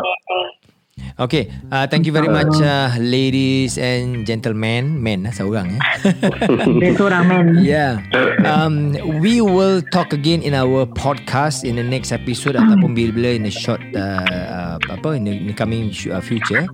Okay, 1.17 1.49
uh, 1.73 1.89
thank 1.89 2.05
you 2.05 2.13
very 2.13 2.29
much 2.29 2.61
uh, 2.61 2.93
ladies 3.01 3.81
and 3.81 4.29
gentlemen. 4.29 5.01
Men 5.01 5.25
lah 5.25 5.33
seorang 5.33 5.73
eh. 5.73 5.81
Dia 6.85 6.93
seorang 6.93 7.25
man. 7.25 7.47
Yeah. 7.65 8.05
Um, 8.45 8.93
we 9.25 9.41
will 9.41 9.81
talk 9.97 10.13
again 10.13 10.45
in 10.45 10.53
our 10.53 10.85
podcast 10.85 11.65
in 11.65 11.81
the 11.81 11.87
next 11.89 12.13
episode 12.13 12.53
ataupun 12.61 12.93
bila-bila 12.93 13.33
in 13.33 13.49
the 13.49 13.55
short 13.55 13.81
uh, 13.97 14.29
uh, 14.29 14.77
apa 14.93 15.17
in 15.17 15.25
the, 15.25 15.33
in 15.33 15.49
the 15.49 15.57
coming 15.57 15.89
sh- 15.89 16.13
uh, 16.13 16.21
future. 16.21 16.69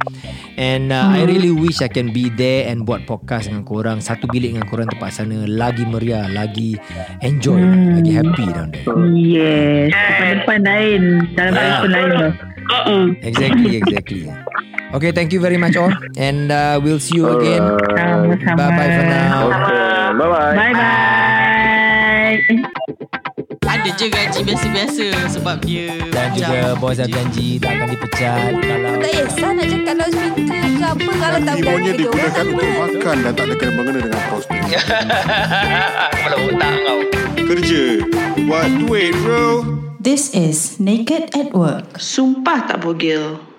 And 0.59 0.91
uh, 0.91 1.15
I 1.15 1.23
really 1.23 1.55
wish 1.55 1.79
I 1.79 1.87
can 1.87 2.11
be 2.11 2.27
there 2.27 2.67
and 2.67 2.83
buat 2.83 3.07
podcast 3.07 3.47
dengan 3.47 3.63
korang 3.63 4.03
satu 4.03 4.27
bilik 4.27 4.59
dengan 4.59 4.67
korang 4.67 4.91
tempat 4.91 5.23
sana 5.23 5.47
lagi 5.47 5.87
meriah, 5.87 6.27
lagi 6.27 6.75
enjoy, 7.23 7.63
lagi 7.95 8.11
happy 8.11 8.47
down 8.51 8.75
there. 8.75 8.91
Yes. 9.15 9.95
Depan-depan 9.95 10.61
lain. 10.67 11.03
Dalam 11.39 11.53
Yeah. 11.55 11.87
yeah. 11.87 11.95
lain 11.95 12.51
tu. 12.67 13.17
Exactly, 13.23 13.77
exactly. 13.79 14.27
Okay, 14.93 15.09
thank 15.13 15.33
you 15.33 15.41
very 15.41 15.57
much 15.57 15.73
all 15.77 15.89
and 16.21 16.53
uh, 16.53 16.77
we'll 16.83 17.01
see 17.01 17.17
you 17.17 17.29
again. 17.33 17.65
Sama-sama. 17.97 18.57
Bye 18.61 18.71
bye 18.77 18.91
for 18.93 19.05
now. 19.09 19.49
Okay, 19.49 20.13
bye-bye. 20.21 20.53
Bye-bye. 20.53 21.93
Ada 23.73 23.89
je 23.99 24.07
gaji 24.15 24.41
biasa-biasa 24.47 25.07
sebab 25.27 25.59
dia 25.67 25.91
Dan 26.15 26.39
juga 26.39 26.79
bos 26.79 26.95
dah 27.03 27.09
janji 27.09 27.59
tak 27.59 27.83
akan 27.83 27.89
dipecat 27.91 28.53
kalau 28.63 28.95
Tak 29.01 29.11
kisah 29.11 29.51
nak 29.59 29.67
cakap 29.67 29.95
loudspeaker 29.99 30.63
ke 30.71 30.85
apa 30.87 31.11
Kalau 31.19 31.39
tak 31.43 31.55
berani 31.59 31.67
orang 31.67 31.97
digunakan 31.99 32.31
tak 32.31 32.47
untuk 32.47 32.71
makan 32.79 33.17
dan 33.27 33.33
tak 33.35 33.45
ada 33.49 33.55
kena-mengena 33.59 33.99
dengan 34.07 34.23
prospek. 34.31 34.61
Kepala 36.15 36.37
otak 36.47 36.75
kau. 36.79 37.01
Kerja. 37.43 37.85
Buat 38.47 38.69
duit 38.87 39.13
bro. 39.25 39.47
This 40.03 40.35
is 40.35 40.83
Naked 40.83 41.31
at 41.31 41.55
Work. 41.55 42.03
Sumpah 42.03 42.67
tak 42.67 42.83
bogel. 42.83 43.52